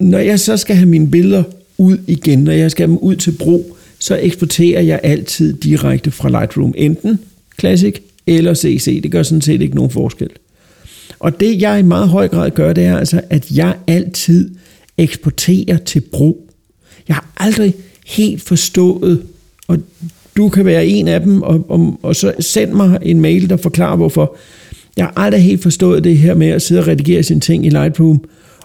når 0.00 0.18
jeg 0.18 0.40
så 0.40 0.56
skal 0.56 0.76
have 0.76 0.88
mine 0.88 1.10
billeder 1.10 1.42
ud 1.82 1.98
igen, 2.06 2.38
når 2.38 2.52
jeg 2.52 2.70
skal 2.70 2.86
have 2.86 2.90
dem 2.90 2.98
ud 2.98 3.16
til 3.16 3.32
brug, 3.32 3.76
så 3.98 4.18
eksporterer 4.22 4.80
jeg 4.80 5.00
altid 5.02 5.52
direkte 5.52 6.10
fra 6.10 6.28
Lightroom. 6.28 6.74
Enten 6.76 7.18
Classic 7.60 7.94
eller 8.26 8.54
CC. 8.54 9.02
Det 9.02 9.10
gør 9.10 9.22
sådan 9.22 9.42
set 9.42 9.62
ikke 9.62 9.74
nogen 9.74 9.90
forskel. 9.90 10.28
Og 11.18 11.40
det 11.40 11.62
jeg 11.62 11.78
i 11.78 11.82
meget 11.82 12.08
høj 12.08 12.28
grad 12.28 12.50
gør, 12.50 12.72
det 12.72 12.84
er 12.84 12.98
altså, 12.98 13.20
at 13.30 13.50
jeg 13.50 13.76
altid 13.86 14.50
eksporterer 14.98 15.76
til 15.76 16.00
brug. 16.00 16.48
Jeg 17.08 17.16
har 17.16 17.32
aldrig 17.36 17.74
helt 18.06 18.42
forstået, 18.42 19.22
og 19.68 19.78
du 20.36 20.48
kan 20.48 20.64
være 20.64 20.86
en 20.86 21.08
af 21.08 21.20
dem, 21.20 21.42
og, 21.42 21.64
og, 21.68 21.98
og 22.02 22.16
så 22.16 22.32
send 22.40 22.72
mig 22.72 22.98
en 23.02 23.20
mail, 23.20 23.50
der 23.50 23.56
forklarer 23.56 23.96
hvorfor. 23.96 24.36
Jeg 24.96 25.04
har 25.04 25.12
aldrig 25.16 25.42
helt 25.42 25.62
forstået 25.62 26.04
det 26.04 26.18
her 26.18 26.34
med 26.34 26.48
at 26.48 26.62
sidde 26.62 26.80
og 26.80 26.86
redigere 26.86 27.22
sine 27.22 27.40
ting 27.40 27.66
i 27.66 27.68
Lightroom, 27.68 28.24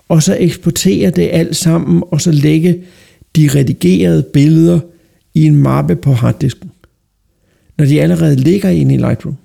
og 0.10 0.24
så 0.24 0.38
eksportere 0.40 1.10
det 1.10 1.30
alt 1.32 1.56
sammen, 1.56 2.04
og 2.12 2.22
så 2.22 2.32
lægge 2.32 2.78
de 3.38 3.50
redigerede 3.56 4.24
billeder 4.24 4.80
i 5.34 5.46
en 5.46 5.56
mappe 5.56 5.96
på 5.96 6.14
harddisken, 6.14 6.72
når 7.78 7.86
de 7.86 8.02
allerede 8.02 8.36
ligger 8.36 8.70
inde 8.70 8.94
i 8.94 8.98
Lightroom. 8.98 9.36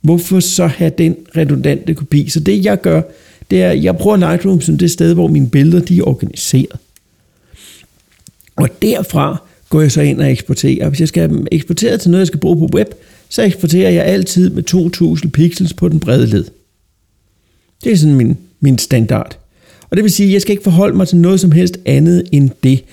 Hvorfor 0.00 0.40
så 0.40 0.66
have 0.66 0.92
den 0.98 1.16
redundante 1.36 1.94
kopi? 1.94 2.28
Så 2.28 2.40
det 2.40 2.64
jeg 2.64 2.80
gør, 2.80 3.02
det 3.50 3.62
er, 3.62 3.70
at 3.70 3.84
jeg 3.84 3.96
bruger 3.96 4.16
Lightroom 4.16 4.60
som 4.60 4.78
det 4.78 4.90
sted, 4.90 5.14
hvor 5.14 5.28
mine 5.28 5.50
billeder 5.50 5.80
de 5.80 5.98
er 5.98 6.08
organiseret. 6.08 6.78
Og 8.56 8.68
derfra 8.82 9.42
går 9.68 9.80
jeg 9.80 9.92
så 9.92 10.00
ind 10.00 10.20
og 10.20 10.30
eksporterer. 10.30 10.88
Hvis 10.88 11.00
jeg 11.00 11.08
skal 11.08 11.20
have 11.20 11.38
dem 11.38 11.46
eksporteret 11.52 12.00
til 12.00 12.10
noget, 12.10 12.20
jeg 12.20 12.26
skal 12.26 12.40
bruge 12.40 12.58
på 12.58 12.76
web, 12.76 12.88
så 13.28 13.42
eksporterer 13.42 13.90
jeg 13.90 14.04
altid 14.04 14.50
med 14.50 14.62
2000 14.62 15.32
pixels 15.32 15.74
på 15.74 15.88
den 15.88 16.00
brede 16.00 16.26
led. 16.26 16.44
Det 17.84 17.92
er 17.92 17.96
sådan 17.96 18.14
min, 18.14 18.38
min 18.60 18.78
standard. 18.78 19.38
Og 19.90 19.96
det 19.96 20.04
vil 20.04 20.12
sige, 20.12 20.26
at 20.26 20.32
jeg 20.32 20.42
skal 20.42 20.52
ikke 20.52 20.62
forholde 20.62 20.96
mig 20.96 21.08
til 21.08 21.18
noget 21.18 21.40
som 21.40 21.52
helst 21.52 21.78
andet 21.84 22.24
end 22.32 22.50
det. 22.62 22.84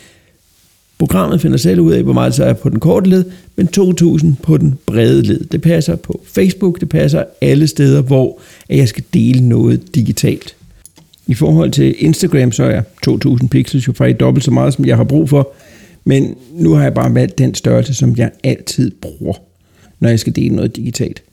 Programmet 0.97 1.41
finder 1.41 1.57
selv 1.57 1.79
ud 1.79 1.91
af, 1.91 2.03
hvor 2.03 2.13
meget 2.13 2.33
så 2.33 2.43
er 2.43 2.53
på 2.53 2.69
den 2.69 2.79
korte 2.79 3.09
led, 3.09 3.25
men 3.55 3.69
2.000 3.77 4.27
på 4.43 4.57
den 4.57 4.77
brede 4.85 5.21
led. 5.21 5.39
Det 5.45 5.61
passer 5.61 5.95
på 5.95 6.21
Facebook, 6.25 6.79
det 6.79 6.89
passer 6.89 7.23
alle 7.41 7.67
steder, 7.67 8.01
hvor 8.01 8.39
jeg 8.69 8.87
skal 8.87 9.03
dele 9.13 9.49
noget 9.49 9.95
digitalt. 9.95 10.55
I 11.27 11.33
forhold 11.33 11.71
til 11.71 11.95
Instagram, 11.97 12.51
så 12.51 12.63
er 12.63 12.81
2.000 13.41 13.47
pixels 13.47 13.87
jo 13.87 13.93
faktisk 13.93 14.19
dobbelt 14.19 14.45
så 14.45 14.51
meget, 14.51 14.73
som 14.73 14.85
jeg 14.85 14.97
har 14.97 15.03
brug 15.03 15.29
for. 15.29 15.53
Men 16.05 16.35
nu 16.53 16.73
har 16.73 16.83
jeg 16.83 16.93
bare 16.93 17.13
valgt 17.13 17.37
den 17.37 17.55
størrelse, 17.55 17.93
som 17.93 18.15
jeg 18.17 18.31
altid 18.43 18.91
bruger, 19.01 19.33
når 19.99 20.09
jeg 20.09 20.19
skal 20.19 20.35
dele 20.35 20.55
noget 20.55 20.75
digitalt. 20.75 21.23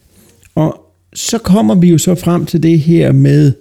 Og 0.55 0.81
så 1.15 1.39
kommer 1.39 1.75
vi 1.75 1.89
jo 1.89 1.99
så 1.99 2.15
frem 2.15 2.47
til 2.47 2.63
det 2.63 2.81
her 2.81 3.13
med, 3.13 3.53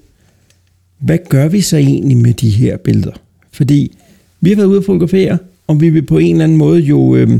hvad 0.99 1.17
gør 1.29 1.47
vi 1.47 1.61
så 1.61 1.77
egentlig 1.77 2.17
med 2.17 2.33
de 2.33 2.49
her 2.49 2.77
billeder? 2.77 3.11
Fordi 3.51 3.97
vi 4.41 4.49
har 4.49 4.55
været 4.55 4.67
ude 4.67 4.77
og 4.77 4.83
fotografere, 4.83 5.37
og 5.67 5.81
vi 5.81 5.89
vil 5.89 6.01
på 6.01 6.17
en 6.17 6.31
eller 6.31 6.43
anden 6.43 6.57
måde 6.57 6.79
jo, 6.79 7.15
øh, 7.15 7.39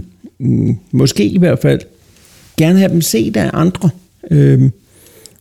måske 0.92 1.26
i 1.26 1.38
hvert 1.38 1.60
fald, 1.60 1.80
gerne 2.58 2.80
have 2.80 2.92
dem 2.92 3.02
set 3.02 3.38
af 3.38 3.50
andre. 3.54 3.90
Øh, 4.32 4.70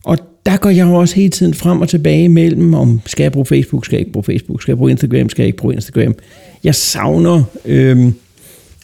og 0.03 0.17
der 0.45 0.57
går 0.57 0.69
jeg 0.69 0.87
jo 0.87 0.93
også 0.93 1.15
hele 1.15 1.29
tiden 1.29 1.53
frem 1.53 1.81
og 1.81 1.89
tilbage 1.89 2.29
mellem, 2.29 2.73
om 2.73 3.01
skal 3.05 3.23
jeg 3.23 3.31
bruge 3.31 3.45
Facebook, 3.45 3.85
skal 3.85 3.95
jeg 3.95 3.99
ikke 3.99 4.11
bruge 4.11 4.23
Facebook, 4.23 4.61
skal 4.61 4.71
jeg 4.71 4.77
bruge 4.77 4.91
Instagram, 4.91 5.29
skal 5.29 5.43
jeg 5.43 5.47
ikke 5.47 5.57
bruge 5.57 5.73
Instagram. 5.73 6.15
Jeg 6.63 6.75
savner, 6.75 7.43
øh, 7.65 8.11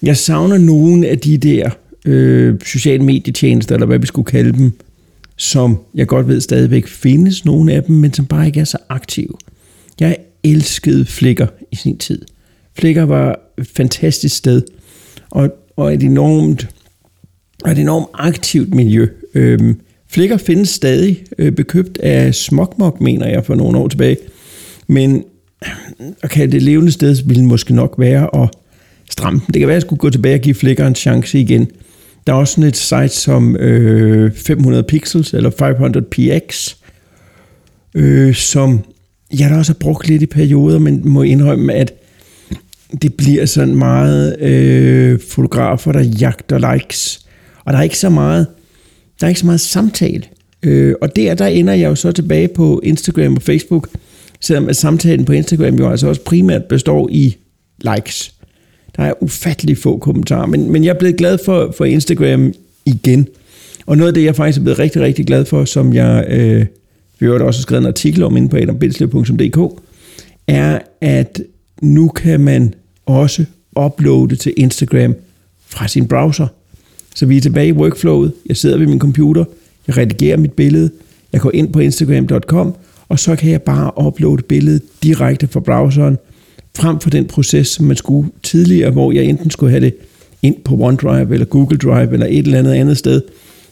jeg 0.04 0.18
savner 0.18 0.58
nogle 0.58 1.08
af 1.08 1.20
de 1.20 1.38
der 1.38 1.70
øh, 2.06 2.56
sociale 2.66 3.04
medietjenester, 3.04 3.76
eller 3.76 3.88
hvad 3.88 4.00
vi 4.00 4.06
skulle 4.06 4.26
kalde 4.26 4.54
dem, 4.54 4.72
som 5.38 5.80
jeg 5.96 6.08
godt 6.08 6.28
ved 6.28 6.42
stadigvæk 6.42 6.88
findes 6.88 7.46
nogle 7.46 7.74
af 7.74 7.84
dem, 7.84 7.96
men 7.96 8.14
som 8.14 8.26
bare 8.26 8.48
ikke 8.48 8.60
er 8.60 8.64
så 8.64 8.78
aktive. 8.90 9.34
Jeg 10.00 10.18
elskede 10.44 11.06
Flickr 11.06 11.46
i 11.72 11.76
sin 11.76 11.98
tid. 11.98 12.22
Flickr 12.78 13.02
var 13.02 13.40
et 13.58 13.68
fantastisk 13.68 14.36
sted, 14.36 14.62
og, 15.30 15.50
og 15.76 15.94
et 15.94 16.04
enormt, 16.04 16.70
og 17.64 17.72
et 17.72 17.80
enormt 17.80 18.08
aktivt 18.14 18.74
miljø. 18.74 19.08
Øhm, 19.34 19.80
Flickr 20.08 20.38
findes 20.38 20.70
stadig, 20.70 21.24
øh, 21.38 21.52
bekøbt 21.52 21.98
af 21.98 22.36
Smokmok, 22.36 23.02
mener 23.02 23.28
jeg, 23.28 23.46
for 23.46 23.56
nogle 23.56 23.78
år 23.78 23.88
tilbage. 23.88 24.18
Men 24.88 25.24
at 26.22 26.30
kalde 26.30 26.52
det 26.52 26.62
levende 26.62 26.92
sted, 26.92 27.16
ville 27.26 27.46
måske 27.46 27.74
nok 27.74 27.96
være 27.98 28.44
at 28.44 28.50
stramme 29.10 29.42
Det 29.48 29.60
kan 29.60 29.68
være, 29.68 29.76
at 29.76 29.82
jeg 29.82 29.82
skulle 29.82 30.00
gå 30.00 30.10
tilbage 30.10 30.36
og 30.36 30.42
give 30.42 30.56
Flickr 30.56 30.84
en 30.84 30.96
chance 30.96 31.40
igen. 31.40 31.72
Der 32.28 32.34
er 32.34 32.38
også 32.38 32.54
sådan 32.54 32.68
et 32.68 32.78
site 32.78 33.10
som 33.10 33.56
øh, 33.56 34.32
500 34.36 34.84
pixels, 34.84 35.34
eller 35.34 35.50
500 35.50 36.06
px, 36.12 36.76
øh, 37.96 38.36
som 38.36 38.80
jeg 39.40 39.50
da 39.50 39.58
også 39.58 39.74
har 39.74 39.80
brugt 39.80 40.08
lidt 40.08 40.22
i 40.22 40.26
perioder, 40.26 40.80
men 40.80 41.02
må 41.06 41.22
indrømme, 41.22 41.74
at 41.74 41.94
det 43.02 43.14
bliver 43.14 43.46
sådan 43.46 43.76
meget 43.76 44.40
øh, 44.40 45.20
fotografer, 45.30 45.92
der 45.92 46.04
jagter 46.20 46.74
likes. 46.74 47.26
Og 47.66 47.74
der 47.74 47.80
er 47.80 47.84
ikke 47.84 47.98
så 47.98 48.10
meget, 48.10 48.48
der 49.20 49.26
er 49.26 49.30
ikke 49.30 49.40
så 49.40 49.46
meget 49.46 49.62
samtale. 49.62 50.24
Øh, 50.64 50.96
og 51.02 51.16
der, 51.16 51.34
der 51.34 51.46
ender 51.46 51.74
jeg 51.74 51.90
jo 51.90 51.96
så 51.96 52.12
tilbage 52.12 52.48
på 52.48 52.82
Instagram 52.84 53.36
og 53.36 53.42
Facebook, 53.42 53.90
selvom 54.40 54.70
at 54.70 54.76
samtalen 54.76 55.26
på 55.26 55.32
Instagram 55.32 55.76
jo 55.76 55.90
altså 55.90 56.08
også 56.08 56.22
primært 56.22 56.64
består 56.64 57.10
i 57.12 57.38
likes. 57.82 58.33
Der 58.98 59.04
er 59.04 59.24
ufattelig 59.24 59.78
få 59.78 59.98
kommentarer, 59.98 60.46
men, 60.46 60.72
men 60.72 60.84
jeg 60.84 60.90
er 60.90 61.00
blevet 61.00 61.18
glad 61.18 61.38
for, 61.46 61.74
for 61.78 61.86
Instagram 61.86 62.54
igen. 62.86 63.28
Og 63.86 63.98
noget 63.98 64.08
af 64.08 64.14
det, 64.14 64.24
jeg 64.24 64.36
faktisk 64.36 64.60
er 64.60 64.64
blevet 64.64 64.80
rigtig, 64.80 65.02
rigtig 65.02 65.28
glad 65.28 65.46
for, 65.46 65.66
som 65.66 65.94
jeg 65.94 66.26
øh, 66.30 66.66
vi 67.24 67.30
har 67.30 67.40
også 67.40 67.62
skrevet 67.62 67.82
en 67.82 67.88
artikel 67.88 68.24
om 68.24 68.38
inde 68.38 68.50
på 68.50 68.58
adambindslev.dk, 68.58 69.82
er, 70.48 70.80
at 71.02 71.42
nu 71.82 72.08
kan 72.08 72.40
man 72.40 72.74
også 73.06 73.46
uploade 73.86 74.36
til 74.36 74.54
Instagram 74.58 75.16
fra 75.68 75.88
sin 75.88 76.08
browser. 76.08 76.48
Så 77.16 77.26
vi 77.26 77.38
er 77.38 77.42
tilbage 77.42 77.68
i 77.68 77.72
workflowet. 77.72 78.34
Jeg 78.46 78.58
sidder 78.58 78.78
ved 78.78 78.88
min 78.88 79.00
computer, 79.00 79.46
jeg 79.88 79.98
redigerer 79.98 80.38
mit 80.38 80.52
billede, 80.52 80.92
jeg 81.34 81.42
går 81.42 81.52
ind 81.54 81.74
på 81.74 81.80
instagram.com, 81.80 82.76
og 83.10 83.20
så 83.20 83.36
kan 83.36 83.52
jeg 83.52 83.62
bare 83.62 84.06
uploade 84.06 84.44
billedet 84.44 84.82
direkte 85.04 85.48
fra 85.48 85.60
browseren, 85.60 86.18
frem 86.78 87.00
for 87.00 87.10
den 87.10 87.26
proces, 87.26 87.68
som 87.68 87.86
man 87.86 87.98
skulle 87.98 88.30
tidligere, 88.44 88.92
hvor 88.92 89.12
jeg 89.12 89.24
enten 89.24 89.50
skulle 89.50 89.70
have 89.70 89.86
det 89.86 89.96
ind 90.42 90.56
på 90.66 90.76
OneDrive, 90.80 91.34
eller 91.34 91.46
Google 91.46 91.78
Drive, 91.78 92.14
eller 92.14 92.26
et 92.26 92.38
eller 92.38 92.60
andet 92.60 92.74
andet 92.74 92.98
sted, 92.98 93.22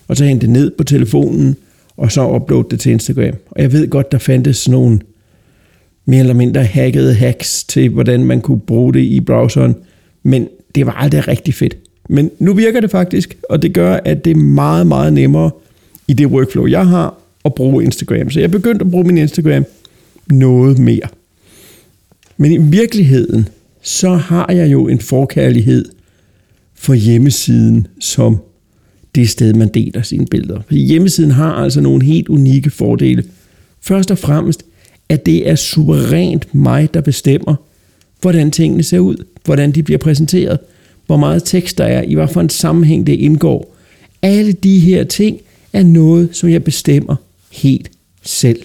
og 0.07 0.17
så 0.17 0.25
hente 0.25 0.45
det 0.45 0.53
ned 0.53 0.71
på 0.77 0.83
telefonen, 0.83 1.55
og 1.97 2.11
så 2.11 2.29
uploade 2.29 2.67
det 2.71 2.79
til 2.79 2.91
Instagram. 2.91 3.35
Og 3.51 3.61
jeg 3.61 3.71
ved 3.71 3.89
godt, 3.89 4.11
der 4.11 4.17
fandtes 4.17 4.69
nogle 4.69 4.99
mere 6.05 6.19
eller 6.19 6.33
mindre 6.33 6.63
hackede 6.63 7.13
hacks 7.13 7.63
til, 7.63 7.89
hvordan 7.89 8.25
man 8.25 8.41
kunne 8.41 8.59
bruge 8.59 8.93
det 8.93 8.99
i 8.99 9.19
browseren, 9.19 9.75
men 10.23 10.47
det 10.75 10.85
var 10.85 10.91
aldrig 10.91 11.27
rigtig 11.27 11.53
fedt. 11.53 11.77
Men 12.09 12.31
nu 12.39 12.53
virker 12.53 12.79
det 12.79 12.91
faktisk, 12.91 13.37
og 13.49 13.61
det 13.61 13.73
gør, 13.73 13.99
at 14.05 14.25
det 14.25 14.31
er 14.31 14.35
meget, 14.35 14.87
meget 14.87 15.13
nemmere 15.13 15.51
i 16.07 16.13
det 16.13 16.27
workflow, 16.27 16.65
jeg 16.65 16.87
har, 16.87 17.15
at 17.45 17.55
bruge 17.55 17.83
Instagram. 17.83 18.29
Så 18.29 18.39
jeg 18.39 18.51
begyndte 18.51 18.85
at 18.85 18.91
bruge 18.91 19.03
min 19.03 19.17
Instagram 19.17 19.65
noget 20.27 20.79
mere. 20.79 21.07
Men 22.41 22.51
i 22.51 22.57
virkeligheden, 22.57 23.47
så 23.81 24.09
har 24.09 24.51
jeg 24.51 24.71
jo 24.71 24.87
en 24.87 24.99
forkærlighed 24.99 25.85
for 26.75 26.93
hjemmesiden 26.93 27.87
som 27.99 28.37
det 29.15 29.29
sted, 29.29 29.53
man 29.53 29.67
deler 29.67 30.01
sine 30.01 30.25
billeder. 30.25 30.61
Fordi 30.65 30.85
hjemmesiden 30.85 31.31
har 31.31 31.53
altså 31.53 31.81
nogle 31.81 32.05
helt 32.05 32.29
unikke 32.29 32.69
fordele. 32.69 33.23
Først 33.81 34.11
og 34.11 34.17
fremmest, 34.17 34.63
at 35.09 35.25
det 35.25 35.49
er 35.49 35.55
suverænt 35.55 36.55
mig, 36.55 36.93
der 36.93 37.01
bestemmer, 37.01 37.55
hvordan 38.21 38.51
tingene 38.51 38.83
ser 38.83 38.99
ud, 38.99 39.15
hvordan 39.45 39.71
de 39.71 39.83
bliver 39.83 39.97
præsenteret, 39.97 40.59
hvor 41.05 41.17
meget 41.17 41.43
tekst 41.43 41.77
der 41.77 41.85
er, 41.85 42.01
i 42.01 42.13
hvad 42.13 42.27
for 42.27 42.41
en 42.41 42.49
sammenhæng 42.49 43.07
det 43.07 43.13
indgår. 43.13 43.75
Alle 44.21 44.51
de 44.51 44.79
her 44.79 45.03
ting 45.03 45.39
er 45.73 45.83
noget, 45.83 46.29
som 46.31 46.49
jeg 46.49 46.63
bestemmer 46.63 47.15
helt 47.51 47.91
selv. 48.23 48.61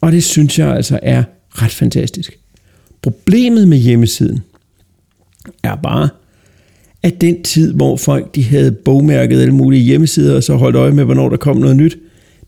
Og 0.00 0.12
det 0.12 0.24
synes 0.24 0.58
jeg 0.58 0.68
altså 0.68 0.98
er 1.02 1.22
ret 1.50 1.72
fantastisk. 1.72 2.38
Problemet 3.10 3.68
med 3.68 3.78
hjemmesiden 3.78 4.40
er 5.62 5.76
bare, 5.76 6.08
at 7.02 7.20
den 7.20 7.42
tid, 7.42 7.72
hvor 7.72 7.96
folk 7.96 8.34
de 8.34 8.44
havde 8.44 8.72
bogmærket 8.72 9.40
alle 9.40 9.54
mulige 9.54 9.82
hjemmesider, 9.82 10.36
og 10.36 10.42
så 10.42 10.54
holdt 10.54 10.76
øje 10.76 10.92
med, 10.92 11.04
hvornår 11.04 11.28
der 11.28 11.36
kom 11.36 11.56
noget 11.56 11.76
nyt, 11.76 11.98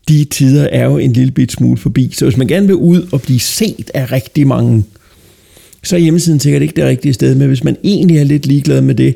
de 0.09 0.23
tider 0.23 0.63
er 0.63 0.85
jo 0.85 0.97
en 0.97 1.13
lille 1.13 1.31
bit 1.31 1.51
smule 1.51 1.77
forbi. 1.77 2.11
Så 2.13 2.25
hvis 2.25 2.37
man 2.37 2.47
gerne 2.47 2.67
vil 2.67 2.75
ud 2.75 3.07
og 3.11 3.21
blive 3.21 3.39
set 3.39 3.91
af 3.93 4.11
rigtig 4.11 4.47
mange, 4.47 4.83
så 5.83 5.95
er 5.95 5.99
hjemmesiden 5.99 6.39
sikkert 6.39 6.61
ikke 6.61 6.75
det 6.75 6.85
rigtige 6.85 7.13
sted. 7.13 7.35
Men 7.35 7.47
hvis 7.47 7.63
man 7.63 7.77
egentlig 7.83 8.17
er 8.17 8.23
lidt 8.23 8.45
ligeglad 8.45 8.81
med 8.81 8.95
det, 8.95 9.15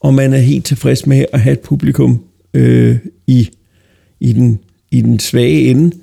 og 0.00 0.14
man 0.14 0.32
er 0.32 0.38
helt 0.38 0.64
tilfreds 0.64 1.06
med 1.06 1.24
at 1.32 1.40
have 1.40 1.52
et 1.52 1.60
publikum 1.60 2.24
øh, 2.54 2.96
i, 3.26 3.50
i, 4.20 4.32
den, 4.32 4.58
i 4.90 5.00
den 5.00 5.18
svage 5.18 5.70
ende, 5.70 5.96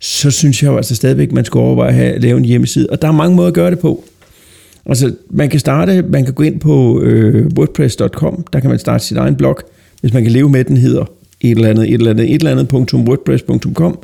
så 0.00 0.30
synes 0.30 0.62
jeg 0.62 0.68
jo 0.68 0.76
altså 0.76 0.94
stadigvæk, 0.94 1.28
at 1.28 1.34
man 1.34 1.44
skal 1.44 1.58
overveje 1.58 1.88
at, 1.88 1.94
have, 1.94 2.12
at 2.12 2.22
lave 2.22 2.38
en 2.38 2.44
hjemmeside. 2.44 2.86
Og 2.90 3.02
der 3.02 3.08
er 3.08 3.12
mange 3.12 3.36
måder 3.36 3.48
at 3.48 3.54
gøre 3.54 3.70
det 3.70 3.78
på. 3.78 4.04
Altså, 4.88 5.14
man 5.30 5.48
kan 5.48 5.60
starte, 5.60 6.02
man 6.02 6.24
kan 6.24 6.34
gå 6.34 6.42
ind 6.42 6.60
på 6.60 7.00
øh, 7.00 7.46
wordpress.com, 7.58 8.44
der 8.52 8.60
kan 8.60 8.70
man 8.70 8.78
starte 8.78 9.04
sit 9.04 9.16
egen 9.16 9.36
blog, 9.36 9.58
hvis 10.00 10.12
man 10.12 10.22
kan 10.22 10.32
leve 10.32 10.48
med, 10.48 10.64
den 10.64 10.76
hedder 10.76 11.04
et 11.40 11.50
eller 11.50 11.68
andet, 11.68 11.88
et 11.88 11.94
eller 11.94 12.10
andet, 12.10 12.30
et 12.30 12.34
eller 12.34 12.50
andet, 12.50 12.72
.wordpress.com, 12.94 13.98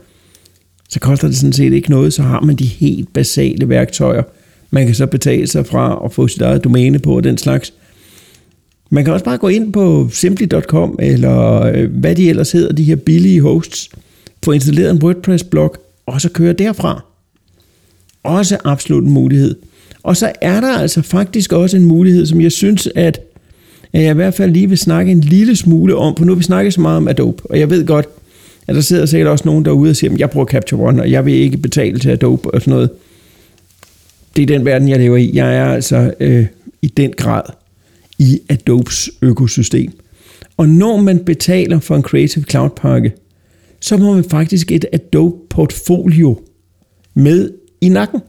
så 0.89 1.01
koster 1.01 1.29
det 1.29 1.37
sådan 1.37 1.53
set 1.53 1.73
ikke 1.73 1.91
noget, 1.91 2.13
så 2.13 2.23
har 2.23 2.41
man 2.41 2.57
de 2.57 2.65
helt 2.65 3.13
basale 3.13 3.69
værktøjer. 3.69 4.23
Man 4.71 4.87
kan 4.87 4.95
så 4.95 5.07
betale 5.07 5.47
sig 5.47 5.67
fra 5.67 6.01
at 6.05 6.13
få 6.13 6.29
sit 6.29 6.43
eget 6.43 6.65
domæne 6.65 6.99
på 6.99 7.17
og 7.17 7.25
den 7.25 7.39
slags. 7.39 7.73
Man 8.91 9.05
kan 9.05 9.13
også 9.13 9.25
bare 9.25 9.39
gå 9.39 9.49
ind 9.49 9.73
på 9.73 10.09
simply.com, 10.13 10.99
eller 11.03 11.63
øh, 11.63 11.91
hvad 11.91 12.15
de 12.15 12.29
ellers 12.29 12.53
hedder, 12.53 12.73
de 12.73 12.85
her 12.85 12.97
billige 12.97 13.41
hosts, 13.41 13.89
få 14.45 14.53
installeret 14.53 14.91
en 14.91 15.03
WordPress-blog, 15.03 15.75
og 16.07 16.21
så 16.21 16.31
køre 16.31 16.53
derfra. 16.53 17.05
Også 18.23 18.59
absolut 18.65 19.05
en 19.05 19.11
mulighed. 19.11 19.55
Og 20.03 20.17
så 20.17 20.33
er 20.41 20.61
der 20.61 20.79
altså 20.79 21.03
faktisk 21.03 21.53
også 21.53 21.77
en 21.77 21.85
mulighed, 21.85 22.27
som 22.27 22.41
jeg 22.41 22.53
synes, 22.53 22.89
at 22.95 23.21
jeg 23.93 24.11
i 24.11 24.15
hvert 24.15 24.35
fald 24.35 24.53
lige 24.53 24.69
vil 24.69 24.79
snakke 24.79 25.13
en 25.13 25.21
lille 25.21 25.57
smule 25.57 25.97
om, 25.97 26.17
for 26.17 26.25
nu 26.25 26.33
har 26.33 26.37
vi 26.37 26.43
snakket 26.43 26.75
så 26.75 26.81
meget 26.81 26.97
om 26.97 27.09
Adobe, 27.09 27.43
og 27.45 27.59
jeg 27.59 27.71
ved 27.71 27.87
godt, 27.87 28.09
at 28.67 28.75
der 28.75 28.81
sidder 28.81 29.07
sikkert 29.07 29.31
også 29.31 29.45
nogen 29.45 29.65
derude 29.65 29.91
og 29.91 29.97
siger, 29.97 30.13
at 30.13 30.21
jeg 30.21 30.31
bruger 30.31 30.47
Capture 30.47 30.83
One, 30.83 31.03
og 31.03 31.11
jeg 31.11 31.25
vil 31.25 31.35
ikke 31.35 31.57
betale 31.57 31.99
til 31.99 32.11
Adobe 32.11 32.55
og 32.55 32.61
sådan 32.61 32.73
noget. 32.73 32.91
Det 34.37 34.43
er 34.43 34.47
den 34.47 34.65
verden, 34.65 34.89
jeg 34.89 34.99
lever 34.99 35.17
i. 35.17 35.31
Jeg 35.35 35.57
er 35.57 35.67
altså 35.67 36.15
øh, 36.21 36.47
i 36.83 36.87
den 36.87 37.13
grad 37.17 37.43
i 38.19 38.41
Adobes 38.49 39.11
økosystem. 39.23 39.93
Og 40.57 40.69
når 40.69 40.97
man 40.97 41.19
betaler 41.19 41.81
for 41.81 41.97
en 41.97 42.03
Creative 42.03 42.45
Cloud 42.45 42.71
pakke, 42.77 43.13
så 43.81 43.97
må 43.97 44.15
man 44.15 44.25
faktisk 44.25 44.73
et 44.73 44.85
Adobe 44.93 45.37
portfolio 45.51 46.41
med 47.15 47.51
i 47.81 47.89
nakken. 47.89 48.21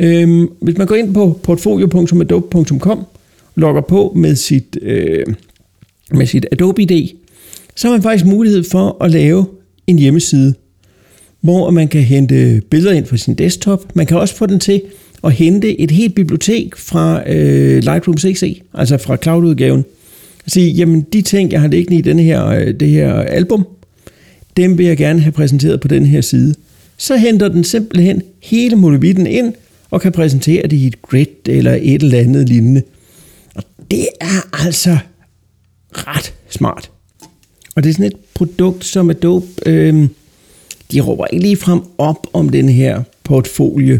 Øhm, 0.00 0.48
hvis 0.60 0.78
man 0.78 0.86
går 0.86 0.94
ind 0.94 1.14
på 1.14 1.40
portfolio.adobe.com, 1.42 3.04
logger 3.54 3.82
på 3.82 4.12
med 4.16 4.36
sit, 4.36 4.78
øh, 4.82 5.26
med 6.10 6.26
sit 6.26 6.46
Adobe 6.52 6.82
ID, 6.82 7.08
så 7.76 7.88
har 7.88 7.94
man 7.94 8.02
faktisk 8.02 8.24
mulighed 8.24 8.64
for 8.70 9.04
at 9.04 9.10
lave 9.10 9.46
en 9.86 9.98
hjemmeside, 9.98 10.54
hvor 11.40 11.70
man 11.70 11.88
kan 11.88 12.02
hente 12.02 12.62
billeder 12.70 12.92
ind 12.92 13.06
fra 13.06 13.16
sin 13.16 13.34
desktop. 13.34 13.96
Man 13.96 14.06
kan 14.06 14.18
også 14.18 14.34
få 14.34 14.46
den 14.46 14.60
til 14.60 14.82
at 15.24 15.32
hente 15.32 15.80
et 15.80 15.90
helt 15.90 16.14
bibliotek 16.14 16.76
fra 16.76 17.30
øh, 17.30 17.82
Lightroom 17.82 18.18
CC, 18.18 18.62
altså 18.74 18.98
fra 18.98 19.16
cloud-udgaven. 19.16 19.84
Sige, 20.46 20.70
jamen 20.70 21.00
de 21.12 21.22
ting, 21.22 21.52
jeg 21.52 21.60
har 21.60 21.68
liggende 21.68 21.98
i 21.98 22.02
denne 22.02 22.22
her, 22.22 22.46
øh, 22.46 22.74
det 22.80 22.88
her 22.88 23.14
album, 23.14 23.66
dem 24.56 24.78
vil 24.78 24.86
jeg 24.86 24.96
gerne 24.96 25.20
have 25.20 25.32
præsenteret 25.32 25.80
på 25.80 25.88
den 25.88 26.06
her 26.06 26.20
side. 26.20 26.54
Så 26.96 27.16
henter 27.16 27.48
den 27.48 27.64
simpelthen 27.64 28.22
hele 28.42 28.76
molevitten 28.76 29.26
ind, 29.26 29.54
og 29.90 30.00
kan 30.00 30.12
præsentere 30.12 30.62
det 30.62 30.76
i 30.76 30.86
et 30.86 31.02
grid 31.02 31.26
eller 31.46 31.78
et 31.82 32.02
eller 32.02 32.18
andet 32.18 32.48
lignende. 32.48 32.82
Og 33.54 33.62
det 33.90 34.08
er 34.20 34.64
altså 34.66 34.98
ret 35.92 36.34
smart. 36.48 36.90
Og 37.76 37.82
det 37.84 37.90
er 37.90 37.94
sådan 37.94 38.06
et 38.06 38.16
produkt, 38.34 38.84
som 38.84 39.10
Adobe, 39.10 39.46
øh, 39.66 40.08
de 40.92 41.00
råber 41.00 41.26
ikke 41.26 41.42
lige 41.42 41.56
frem 41.56 41.80
op 41.98 42.26
om 42.32 42.48
den 42.48 42.68
her 42.68 43.02
portfolio 43.24 43.98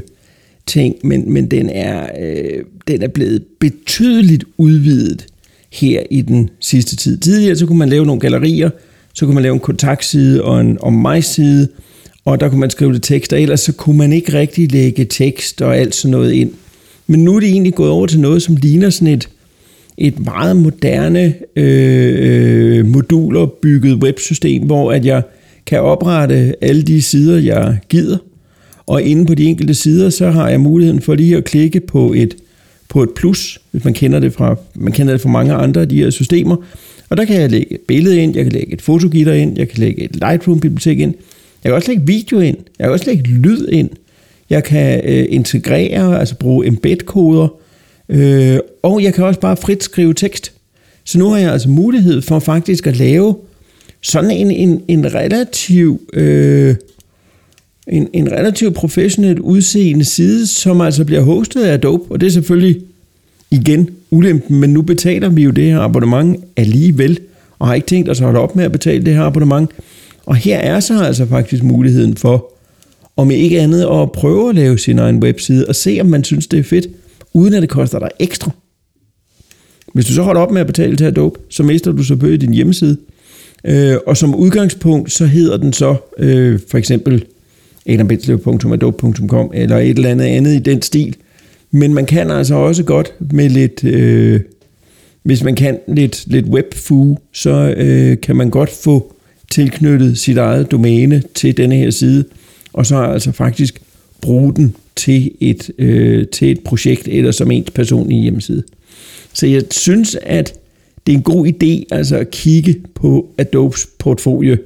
ting, 0.67 0.95
men, 1.05 1.33
men 1.33 1.51
den, 1.51 1.71
er, 1.71 2.09
øh, 2.21 2.65
den 2.89 3.03
er 3.03 3.09
blevet 3.09 3.45
betydeligt 3.61 4.45
udvidet 4.57 5.27
her 5.73 6.03
i 6.11 6.21
den 6.21 6.51
sidste 6.61 6.97
tid. 6.97 7.19
Tidligere 7.19 7.57
så 7.57 7.67
kunne 7.67 7.79
man 7.79 7.89
lave 7.89 8.07
nogle 8.07 8.21
gallerier, 8.21 8.71
så 9.15 9.25
kunne 9.25 9.35
man 9.35 9.43
lave 9.43 9.55
en 9.55 9.61
kontaktside 9.61 10.45
og 10.45 10.61
en 10.61 10.79
om 10.81 10.93
mig 10.93 11.25
side, 11.25 11.69
og 12.29 12.41
der 12.41 12.49
kunne 12.49 12.61
man 12.61 12.71
skrive 12.71 12.93
lidt 12.93 13.03
tekst, 13.03 13.33
og 13.33 13.43
ellers 13.43 13.61
så 13.61 13.73
kunne 13.73 13.99
man 13.99 14.13
ikke 14.13 14.33
rigtig 14.33 14.73
lægge 14.73 15.05
tekst 15.05 15.63
og 15.63 15.77
alt 15.77 15.95
sådan 15.95 16.11
noget 16.11 16.33
ind. 16.33 16.51
Men 17.07 17.25
nu 17.25 17.37
er 17.37 17.41
det 17.41 17.49
egentlig 17.49 17.75
gået 17.75 17.91
over 17.91 18.07
til 18.07 18.21
noget, 18.21 18.43
som 18.43 18.57
ligner 18.57 18.91
sådan 18.91 19.15
et, 19.15 19.29
et 19.99 20.25
meget 20.25 20.57
moderne 20.57 21.35
øh, 21.57 22.79
øh 22.79 22.87
modulopbygget 22.87 23.95
websystem, 23.95 24.63
hvor 24.63 24.93
at 24.93 25.05
jeg 25.05 25.23
kan 25.67 25.81
oprette 25.81 26.55
alle 26.65 26.83
de 26.83 27.03
sider, 27.03 27.39
jeg 27.39 27.79
gider. 27.89 28.19
Og 28.87 29.03
inde 29.03 29.27
på 29.27 29.35
de 29.35 29.45
enkelte 29.45 29.75
sider, 29.75 30.11
så 30.11 30.31
har 30.31 30.49
jeg 30.49 30.61
muligheden 30.61 31.01
for 31.01 31.15
lige 31.15 31.37
at 31.37 31.45
klikke 31.45 31.81
på 31.81 32.13
et, 32.13 32.37
på 32.89 33.03
et 33.03 33.11
plus, 33.17 33.61
hvis 33.71 33.85
man 33.85 33.95
kender 33.95 34.21
det 34.21 34.33
fra, 34.33 34.57
man 34.75 34.93
kender 34.93 35.13
det 35.13 35.21
fra 35.21 35.29
mange 35.29 35.53
andre 35.55 35.81
af 35.81 35.89
de 35.89 36.03
her 36.03 36.11
systemer. 36.11 36.57
Og 37.09 37.17
der 37.17 37.25
kan 37.25 37.41
jeg 37.41 37.51
lægge 37.51 37.73
et 37.73 37.81
billede 37.89 38.23
ind, 38.23 38.37
jeg 38.37 38.45
kan 38.45 38.53
lægge 38.53 38.73
et 38.73 38.83
fotogitter 38.83 39.33
ind, 39.33 39.59
jeg 39.59 39.69
kan 39.69 39.79
lægge 39.79 40.03
et 40.03 40.17
Lightroom-bibliotek 40.17 40.99
ind, 40.99 41.15
jeg 41.65 41.71
kan 41.71 41.75
også 41.75 41.91
lægge 41.91 42.07
video 42.07 42.41
ind, 42.41 42.57
jeg 42.79 42.85
kan 42.85 42.93
også 42.93 43.07
lægge 43.07 43.31
lyd 43.31 43.69
ind, 43.69 43.91
jeg 44.51 44.65
kan 44.65 45.01
øh, 45.05 45.27
integrere, 45.29 46.21
altså 46.21 46.35
bruge 46.35 46.67
embed-koder, 46.67 47.49
øh, 48.09 48.59
og 48.83 49.03
jeg 49.03 49.15
kan 49.15 49.25
også 49.25 49.41
bare 49.41 49.57
frit 49.57 49.85
skrive 49.85 50.15
tekst. 50.15 50.53
Så 51.05 51.19
nu 51.19 51.29
har 51.29 51.39
jeg 51.39 51.53
altså 51.53 51.69
mulighed 51.69 52.23
for 52.23 52.39
faktisk 52.39 52.87
at 52.87 52.97
lave 52.97 53.37
sådan 54.03 54.31
en, 54.31 54.51
en, 54.51 54.83
en 54.89 55.15
relativ 55.15 56.01
øh, 56.13 56.75
en, 57.89 58.09
en 58.13 58.33
relativt 58.33 58.75
professionelt 58.75 59.39
udseende 59.39 60.05
side, 60.05 60.47
som 60.47 60.81
altså 60.81 61.05
bliver 61.05 61.21
hostet 61.23 61.65
af 61.65 61.73
Adobe, 61.73 62.05
og 62.13 62.21
det 62.21 62.27
er 62.27 62.31
selvfølgelig 62.31 62.81
igen 63.51 63.91
ulempen, 64.11 64.61
men 64.61 64.71
nu 64.71 64.83
betaler 64.83 65.29
vi 65.29 65.43
jo 65.43 65.51
det 65.51 65.65
her 65.65 65.81
abonnement 65.81 66.45
alligevel, 66.57 67.19
og 67.59 67.67
har 67.67 67.75
ikke 67.75 67.87
tænkt 67.87 68.09
os 68.09 68.21
at 68.21 68.25
holde 68.25 68.41
op 68.41 68.57
med 68.57 68.65
at 68.65 68.73
betale 68.73 69.05
det 69.05 69.15
her 69.15 69.23
abonnement. 69.23 69.71
Og 70.29 70.37
her 70.37 70.59
er 70.59 70.81
så 70.81 71.03
altså 71.03 71.27
faktisk 71.27 71.63
muligheden 71.63 72.17
for, 72.17 72.53
om 73.17 73.31
ikke 73.31 73.61
andet, 73.61 73.83
at 73.83 74.13
prøve 74.13 74.49
at 74.49 74.55
lave 74.55 74.79
sin 74.79 74.99
egen 74.99 75.23
webside, 75.23 75.67
og 75.69 75.75
se 75.77 75.99
om 76.01 76.07
man 76.07 76.25
synes 76.25 76.47
det 76.47 76.59
er 76.59 76.63
fedt, 76.63 76.87
uden 77.35 77.55
at 77.55 77.63
det 77.63 77.71
koster 77.71 77.99
dig 77.99 78.09
ekstra. 78.19 78.51
Hvis 79.95 80.07
du 80.07 80.13
så 80.13 80.23
holder 80.23 80.41
op 80.41 80.51
med 80.51 80.61
at 80.61 80.67
betale 80.67 80.97
til 80.97 81.05
Adobe, 81.05 81.41
så 81.51 81.63
mister 81.63 81.93
du 81.93 82.03
så 82.03 82.15
din 82.15 82.55
hjemmeside. 82.55 82.97
Øh, 83.65 83.97
og 84.07 84.17
som 84.17 84.35
udgangspunkt, 84.35 85.13
så 85.13 85.27
hedder 85.27 85.57
den 85.57 85.73
så 85.73 85.97
øh, 86.19 86.61
for 86.71 86.79
eksempel 86.79 87.25
adambenslev.adobe.com 87.87 89.51
eller 89.55 89.77
et 89.79 89.91
eller 89.91 90.11
andet 90.11 90.25
andet 90.25 90.55
i 90.55 90.59
den 90.59 90.83
stil. 90.83 91.17
Men 91.71 91.95
man 91.95 92.07
kan 92.07 92.31
altså 92.31 92.55
også 92.55 92.83
godt 92.83 93.15
med 93.33 93.49
lidt, 93.49 93.85
øh, 93.85 94.41
hvis 95.23 95.45
man 95.45 95.55
kan 95.55 95.79
lidt, 95.89 96.25
lidt 96.27 96.47
webfu, 96.47 97.19
så 97.33 97.75
øh, 97.77 98.21
kan 98.21 98.37
man 98.37 98.51
godt 98.51 98.71
få 98.71 99.15
tilknyttet 99.51 100.19
sit 100.19 100.37
eget 100.37 100.71
domæne 100.71 101.23
til 101.35 101.57
denne 101.57 101.77
her 101.77 101.91
side, 101.91 102.25
og 102.73 102.87
så 102.87 102.97
altså 102.97 103.33
faktisk 103.33 103.81
bruge 104.21 104.55
den 104.55 104.77
til 104.97 105.31
et, 105.41 105.71
øh, 105.79 106.27
til 106.27 106.51
et 106.51 106.61
projekt 106.61 107.09
eller 107.09 107.31
som 107.31 107.51
ens 107.51 107.71
personlige 107.71 108.23
hjemmeside. 108.23 108.63
Så 109.33 109.47
jeg 109.47 109.63
synes, 109.71 110.17
at 110.23 110.55
det 111.07 111.13
er 111.13 111.17
en 111.17 111.23
god 111.23 111.47
idé 111.47 111.97
altså 111.97 112.17
at 112.17 112.31
kigge 112.31 112.77
på 112.95 113.29
Adobes 113.39 113.89
portfolio 113.99 114.57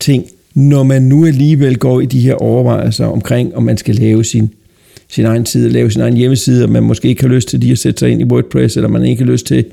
ting, 0.00 0.26
når 0.54 0.82
man 0.82 1.02
nu 1.02 1.26
alligevel 1.26 1.78
går 1.78 2.00
i 2.00 2.06
de 2.06 2.20
her 2.20 2.34
overvejelser 2.34 3.06
omkring, 3.06 3.56
om 3.56 3.62
man 3.62 3.76
skal 3.76 3.94
lave 3.94 4.24
sin, 4.24 4.50
sin 5.08 5.24
egen 5.24 5.46
side, 5.46 5.70
lave 5.70 5.90
sin 5.90 6.00
egen 6.00 6.16
hjemmeside, 6.16 6.64
og 6.64 6.70
man 6.70 6.82
måske 6.82 7.08
ikke 7.08 7.22
har 7.22 7.28
lyst 7.28 7.48
til 7.48 7.60
lige 7.60 7.72
at 7.72 7.78
sætte 7.78 7.98
sig 7.98 8.10
ind 8.10 8.20
i 8.20 8.24
WordPress, 8.24 8.76
eller 8.76 8.88
man 8.88 9.04
ikke 9.04 9.24
har 9.24 9.30
lyst 9.30 9.46
til 9.46 9.64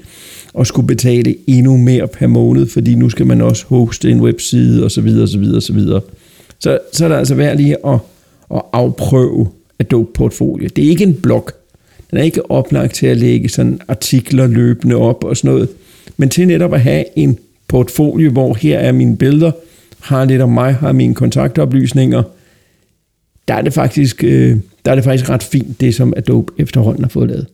at 0.59 0.67
skulle 0.67 0.87
betale 0.87 1.35
endnu 1.47 1.77
mere 1.77 2.07
per 2.07 2.27
måned, 2.27 2.67
fordi 2.67 2.95
nu 2.95 3.09
skal 3.09 3.27
man 3.27 3.41
også 3.41 3.65
hoste 3.67 4.11
en 4.11 4.21
webside, 4.21 4.85
osv. 4.85 5.07
osv. 5.23 5.43
osv. 5.55 5.79
Så, 6.59 6.79
så 6.93 7.05
er 7.05 7.09
der 7.09 7.17
altså 7.17 7.35
værd 7.35 7.57
lige 7.57 7.87
at, 7.87 7.99
at 8.55 8.61
afprøve 8.73 9.47
Adobe 9.79 10.09
Portfolio. 10.13 10.69
Det 10.75 10.85
er 10.85 10.89
ikke 10.89 11.03
en 11.03 11.13
blog. 11.13 11.49
Den 12.11 12.17
er 12.17 12.23
ikke 12.23 12.51
oplagt 12.51 12.95
til 12.95 13.07
at 13.07 13.17
lægge 13.17 13.49
sådan 13.49 13.79
artikler 13.87 14.47
løbende 14.47 14.95
op 14.95 15.23
og 15.23 15.37
sådan 15.37 15.51
noget, 15.51 15.69
men 16.17 16.29
til 16.29 16.47
netop 16.47 16.73
at 16.73 16.81
have 16.81 17.05
en 17.15 17.37
portfolio, 17.67 18.31
hvor 18.31 18.53
her 18.53 18.79
er 18.79 18.91
mine 18.91 19.17
billeder, 19.17 19.51
har 19.99 20.25
lidt 20.25 20.41
om 20.41 20.49
mig, 20.49 20.73
har 20.73 20.91
mine 20.91 21.15
kontaktoplysninger, 21.15 22.23
der 23.47 23.53
er 23.53 23.61
det 23.61 23.73
faktisk, 23.73 24.23
øh, 24.23 24.57
der 24.85 24.91
er 24.91 24.95
det 24.95 25.03
faktisk 25.03 25.29
ret 25.29 25.43
fint, 25.43 25.81
det 25.81 25.95
som 25.95 26.13
Adobe 26.17 26.53
efterhånden 26.57 27.03
har 27.03 27.09
fået 27.09 27.29
lavet. 27.29 27.47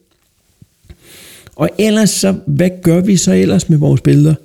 Og 1.56 1.70
ellers 1.80 2.10
så, 2.10 2.36
hvad 2.48 2.70
gør 2.84 3.02
vi 3.02 3.18
så 3.18 3.34
ellers 3.34 3.70
med 3.70 3.78
vores 3.78 4.02
billeder? 4.02 4.36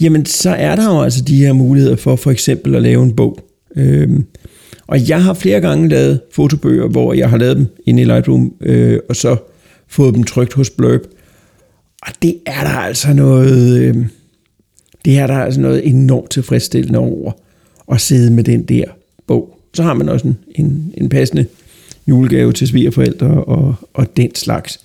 Jamen, 0.00 0.26
så 0.26 0.50
er 0.50 0.76
der 0.76 0.94
jo 0.94 1.02
altså 1.02 1.22
de 1.22 1.36
her 1.36 1.52
muligheder 1.52 1.96
for 1.96 2.16
for 2.16 2.30
eksempel 2.30 2.74
at 2.74 2.82
lave 2.82 3.02
en 3.02 3.16
bog. 3.16 3.38
Øhm, 3.76 4.24
og 4.86 5.08
jeg 5.08 5.22
har 5.22 5.34
flere 5.34 5.60
gange 5.60 5.88
lavet 5.88 6.20
fotobøger, 6.32 6.88
hvor 6.88 7.12
jeg 7.12 7.30
har 7.30 7.36
lavet 7.36 7.56
dem 7.56 7.66
inde 7.86 8.02
i 8.02 8.04
Lightroom, 8.04 8.54
øh, 8.60 8.98
og 9.08 9.16
så 9.16 9.36
fået 9.88 10.14
dem 10.14 10.24
trygt 10.24 10.52
hos 10.52 10.70
Blurb. 10.70 11.00
Og 12.02 12.12
det 12.22 12.36
er 12.46 12.60
der 12.60 12.78
altså 12.78 13.12
noget, 13.12 13.78
øh, 13.78 13.96
det 15.04 15.18
er 15.18 15.26
der 15.26 15.38
altså 15.38 15.60
noget 15.60 15.88
enormt 15.88 16.30
tilfredsstillende 16.30 16.98
over 16.98 17.32
at 17.92 18.00
sidde 18.00 18.32
med 18.32 18.44
den 18.44 18.62
der 18.62 18.84
bog. 19.26 19.58
Så 19.74 19.82
har 19.82 19.94
man 19.94 20.08
også 20.08 20.26
en, 20.26 20.38
en, 20.54 20.94
en 20.94 21.08
passende 21.08 21.46
julegave 22.06 22.52
til 22.52 22.68
svigerforældre 22.68 23.44
og, 23.44 23.74
og 23.94 24.16
den 24.16 24.34
slags. 24.34 24.80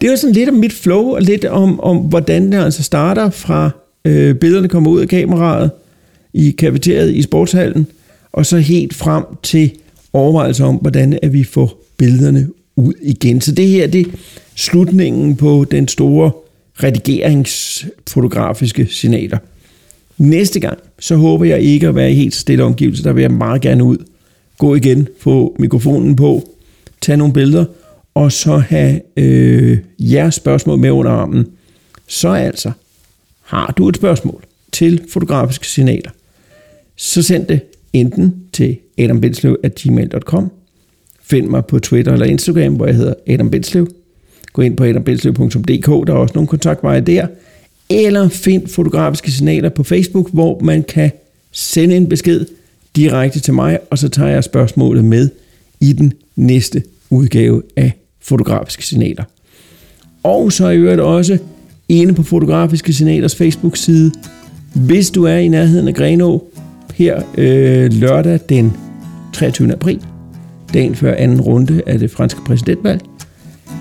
Det 0.00 0.06
er 0.06 0.10
jo 0.10 0.16
sådan 0.16 0.34
lidt 0.34 0.48
om 0.48 0.54
mit 0.54 0.72
flow, 0.72 1.14
og 1.14 1.22
lidt 1.22 1.44
om, 1.44 1.80
om 1.80 1.96
hvordan 1.96 2.52
det 2.52 2.58
altså 2.58 2.82
starter 2.82 3.30
fra 3.30 3.70
øh, 4.04 4.34
billederne 4.34 4.68
kommer 4.68 4.90
ud 4.90 5.00
af 5.00 5.08
kameraet 5.08 5.70
i 6.34 6.50
kafeteriet 6.50 7.14
i 7.14 7.22
sportshallen, 7.22 7.86
og 8.32 8.46
så 8.46 8.58
helt 8.58 8.94
frem 8.94 9.24
til 9.42 9.70
overvejelser 10.12 10.64
om, 10.64 10.76
hvordan 10.76 11.18
at 11.22 11.32
vi 11.32 11.44
får 11.44 11.82
billederne 11.96 12.48
ud 12.76 12.92
igen. 13.02 13.40
Så 13.40 13.52
det 13.52 13.68
her, 13.68 13.86
det 13.86 14.06
er 14.06 14.10
slutningen 14.54 15.36
på 15.36 15.66
den 15.70 15.88
store 15.88 16.30
redigeringsfotografiske 16.82 18.86
signaler. 18.90 19.38
Næste 20.18 20.60
gang, 20.60 20.78
så 20.98 21.16
håber 21.16 21.44
jeg 21.44 21.60
ikke 21.60 21.88
at 21.88 21.94
være 21.94 22.10
i 22.10 22.14
helt 22.14 22.34
stille 22.34 22.64
omgivelser. 22.64 23.02
Der 23.02 23.12
vil 23.12 23.22
jeg 23.22 23.30
meget 23.30 23.62
gerne 23.62 23.84
ud. 23.84 23.96
Gå 24.58 24.74
igen, 24.74 25.08
få 25.20 25.56
mikrofonen 25.58 26.16
på, 26.16 26.48
tage 27.00 27.16
nogle 27.16 27.32
billeder, 27.32 27.64
og 28.14 28.32
så 28.32 28.56
have 28.56 29.00
øh, 29.16 29.78
jeres 29.98 30.34
spørgsmål 30.34 30.78
med 30.78 30.90
under 30.90 31.10
armen. 31.10 31.46
Så 32.06 32.28
altså, 32.28 32.72
har 33.42 33.74
du 33.78 33.88
et 33.88 33.96
spørgsmål 33.96 34.44
til 34.72 35.02
fotografiske 35.12 35.66
signaler, 35.66 36.10
så 36.96 37.22
send 37.22 37.46
det 37.46 37.60
enten 37.92 38.34
til 38.52 38.78
adambindslev.gmail.com, 38.98 40.50
find 41.22 41.46
mig 41.46 41.66
på 41.66 41.78
Twitter 41.78 42.12
eller 42.12 42.26
Instagram, 42.26 42.74
hvor 42.74 42.86
jeg 42.86 42.94
hedder 42.94 43.14
Adam 43.26 43.50
Bindslev. 43.50 43.88
gå 44.52 44.62
ind 44.62 44.76
på 44.76 44.84
adambindslev.dk, 44.84 46.06
der 46.06 46.14
er 46.14 46.18
også 46.18 46.34
nogle 46.34 46.48
kontaktveje 46.48 47.00
der, 47.00 47.26
eller 47.90 48.28
find 48.28 48.68
fotografiske 48.68 49.30
signaler 49.30 49.68
på 49.68 49.84
Facebook, 49.84 50.30
hvor 50.32 50.60
man 50.60 50.82
kan 50.82 51.10
sende 51.52 51.96
en 51.96 52.08
besked 52.08 52.46
direkte 52.96 53.40
til 53.40 53.54
mig, 53.54 53.78
og 53.90 53.98
så 53.98 54.08
tager 54.08 54.30
jeg 54.30 54.44
spørgsmålet 54.44 55.04
med 55.04 55.28
i 55.80 55.92
den 55.92 56.12
næste 56.36 56.82
udgave 57.10 57.62
af 57.76 57.99
fotografiske 58.22 58.86
signaler. 58.86 59.24
Og 60.22 60.52
så 60.52 60.66
er 60.66 60.70
i 60.70 60.76
øvrigt 60.76 61.00
også 61.00 61.38
inde 61.88 62.14
på 62.14 62.22
Fotografiske 62.22 62.92
Signalers 62.92 63.36
Facebook-side. 63.36 64.12
Hvis 64.74 65.10
du 65.10 65.24
er 65.24 65.36
i 65.36 65.48
nærheden 65.48 65.88
af 65.88 65.94
Grenå 65.94 66.44
her 66.94 67.22
øh, 67.38 67.92
lørdag 67.92 68.40
den 68.48 68.72
23. 69.32 69.72
april, 69.72 70.04
dagen 70.74 70.94
før 70.94 71.14
anden 71.14 71.40
runde 71.40 71.82
af 71.86 71.98
det 71.98 72.10
franske 72.10 72.40
præsidentvalg, 72.46 73.00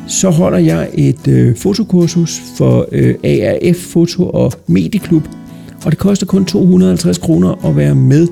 så 0.08 0.30
holder 0.30 0.58
jeg 0.58 0.89
et 0.93 1.28
øh, 1.28 1.56
fotokursus 1.56 2.41
for 2.58 2.88
øh, 2.91 3.15
ARF 3.23 3.78
Foto 3.78 4.30
og 4.30 4.54
Medieklub, 4.67 5.23
og 5.86 5.91
det 5.91 5.99
koster 5.99 6.25
kun 6.25 6.45
250 6.45 7.17
kroner 7.17 7.65
at 7.65 7.75
være 7.75 7.95
med 7.95 8.28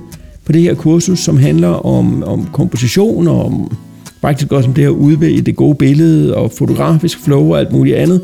på 0.46 0.52
det 0.52 0.62
her 0.62 0.74
kursus, 0.74 1.20
som 1.20 1.38
handler 1.38 1.86
om, 1.86 2.24
om 2.24 2.50
komposition 2.54 3.28
og 3.28 3.46
om 3.46 3.78
Faktisk 4.22 4.52
også 4.52 4.66
som 4.66 4.74
det 4.74 4.84
her 4.84 4.90
udvælge 4.90 5.42
det 5.42 5.56
gode 5.56 5.76
billede 5.76 6.36
og 6.36 6.52
fotografisk 6.52 7.20
flow 7.20 7.52
og 7.52 7.60
alt 7.60 7.72
muligt 7.72 7.96
andet. 7.96 8.22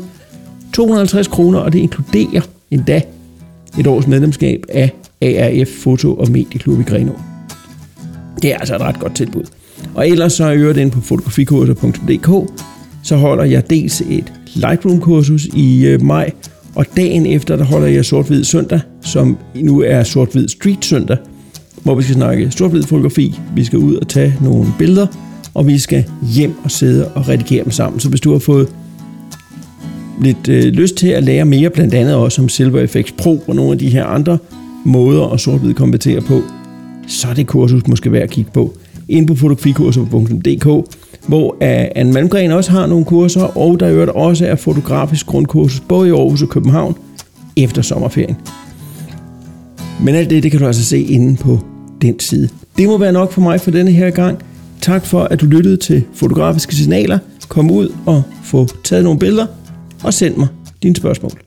250 0.72 1.28
kroner, 1.28 1.58
og 1.58 1.72
det 1.72 1.78
inkluderer 1.78 2.40
endda 2.70 3.02
et 3.78 3.86
års 3.86 4.06
medlemskab 4.06 4.64
af 4.68 4.92
ARF 5.22 5.68
Foto- 5.68 6.14
og 6.14 6.30
Medieklub 6.30 6.80
i 6.80 6.82
Grenå. 6.82 7.12
Det 8.42 8.52
er 8.52 8.58
altså 8.58 8.74
et 8.74 8.80
ret 8.80 8.98
godt 8.98 9.14
tilbud. 9.14 9.42
Og 9.94 10.08
ellers 10.08 10.32
så 10.32 10.44
er 10.44 10.50
jeg 10.50 10.90
på 10.90 11.00
fotografikurser.dk, 11.00 12.50
så 13.02 13.16
holder 13.16 13.44
jeg 13.44 13.70
dels 13.70 14.00
et 14.00 14.32
Lightroom-kursus 14.54 15.44
i 15.44 15.86
øh, 15.86 16.02
maj, 16.02 16.30
og 16.74 16.86
dagen 16.96 17.26
efter, 17.26 17.56
der 17.56 17.64
holder 17.64 17.86
jeg 17.86 18.04
sort-hvid 18.04 18.44
søndag, 18.44 18.80
som 19.00 19.38
nu 19.54 19.80
er 19.80 20.02
sort-hvid 20.02 20.48
street 20.48 20.84
søndag, 20.84 21.16
hvor 21.82 21.94
vi 21.94 22.02
skal 22.02 22.14
snakke 22.14 22.50
sort 22.50 22.70
fotografi, 22.70 23.40
vi 23.54 23.64
skal 23.64 23.78
ud 23.78 23.96
og 23.96 24.08
tage 24.08 24.34
nogle 24.40 24.66
billeder, 24.78 25.06
og 25.54 25.66
vi 25.66 25.78
skal 25.78 26.04
hjem 26.22 26.54
og 26.64 26.70
sidde 26.70 27.08
og 27.08 27.28
redigere 27.28 27.64
dem 27.64 27.72
sammen. 27.72 28.00
Så 28.00 28.08
hvis 28.08 28.20
du 28.20 28.32
har 28.32 28.38
fået 28.38 28.68
lidt 30.20 30.48
øh, 30.48 30.64
lyst 30.64 30.94
til 30.96 31.08
at 31.08 31.22
lære 31.24 31.44
mere, 31.44 31.70
blandt 31.70 31.94
andet 31.94 32.14
også 32.14 32.42
om 32.42 32.48
Silver 32.48 32.86
FX 32.86 33.12
Pro 33.18 33.42
og 33.46 33.56
nogle 33.56 33.72
af 33.72 33.78
de 33.78 33.88
her 33.88 34.04
andre 34.04 34.38
måder 34.84 35.32
at 35.32 35.40
sort-hvid 35.40 35.74
konvertere 35.74 36.20
på, 36.20 36.42
så 37.06 37.28
er 37.28 37.34
det 37.34 37.46
kursus 37.46 37.86
måske 37.86 38.12
værd 38.12 38.22
at 38.22 38.30
kigge 38.30 38.50
på. 38.54 38.74
Ind 39.08 39.26
på 39.26 39.34
fotografikurser.dk, 39.34 40.88
hvor 41.28 41.56
øh, 41.62 41.86
Anne 41.94 42.12
Malmgren 42.12 42.50
også 42.50 42.70
har 42.70 42.86
nogle 42.86 43.04
kurser, 43.04 43.42
og 43.42 43.80
der 43.80 43.90
øvrigt 43.90 44.10
også 44.10 44.46
er 44.46 44.56
fotografisk 44.56 45.26
grundkursus, 45.26 45.80
både 45.80 46.08
i 46.08 46.12
Aarhus 46.12 46.42
og 46.42 46.48
København, 46.48 46.96
efter 47.56 47.82
sommerferien. 47.82 48.36
Men 50.00 50.14
alt 50.14 50.30
det, 50.30 50.42
det 50.42 50.50
kan 50.50 50.60
du 50.60 50.66
altså 50.66 50.84
se 50.84 51.02
inde 51.02 51.36
på 51.36 51.58
den 52.02 52.20
side. 52.20 52.48
Det 52.78 52.86
må 52.86 52.98
være 52.98 53.12
nok 53.12 53.32
for 53.32 53.40
mig 53.40 53.60
for 53.60 53.70
denne 53.70 53.90
her 53.90 54.10
gang. 54.10 54.38
Tak 54.84 55.06
for, 55.06 55.22
at 55.22 55.40
du 55.40 55.46
lyttede 55.46 55.76
til 55.76 56.04
Fotografiske 56.14 56.74
Signaler. 56.74 57.18
Kom 57.48 57.70
ud 57.70 57.94
og 58.06 58.22
få 58.42 58.66
taget 58.82 59.04
nogle 59.04 59.18
billeder, 59.18 59.46
og 60.02 60.14
send 60.14 60.36
mig 60.36 60.48
dine 60.82 60.96
spørgsmål. 60.96 61.43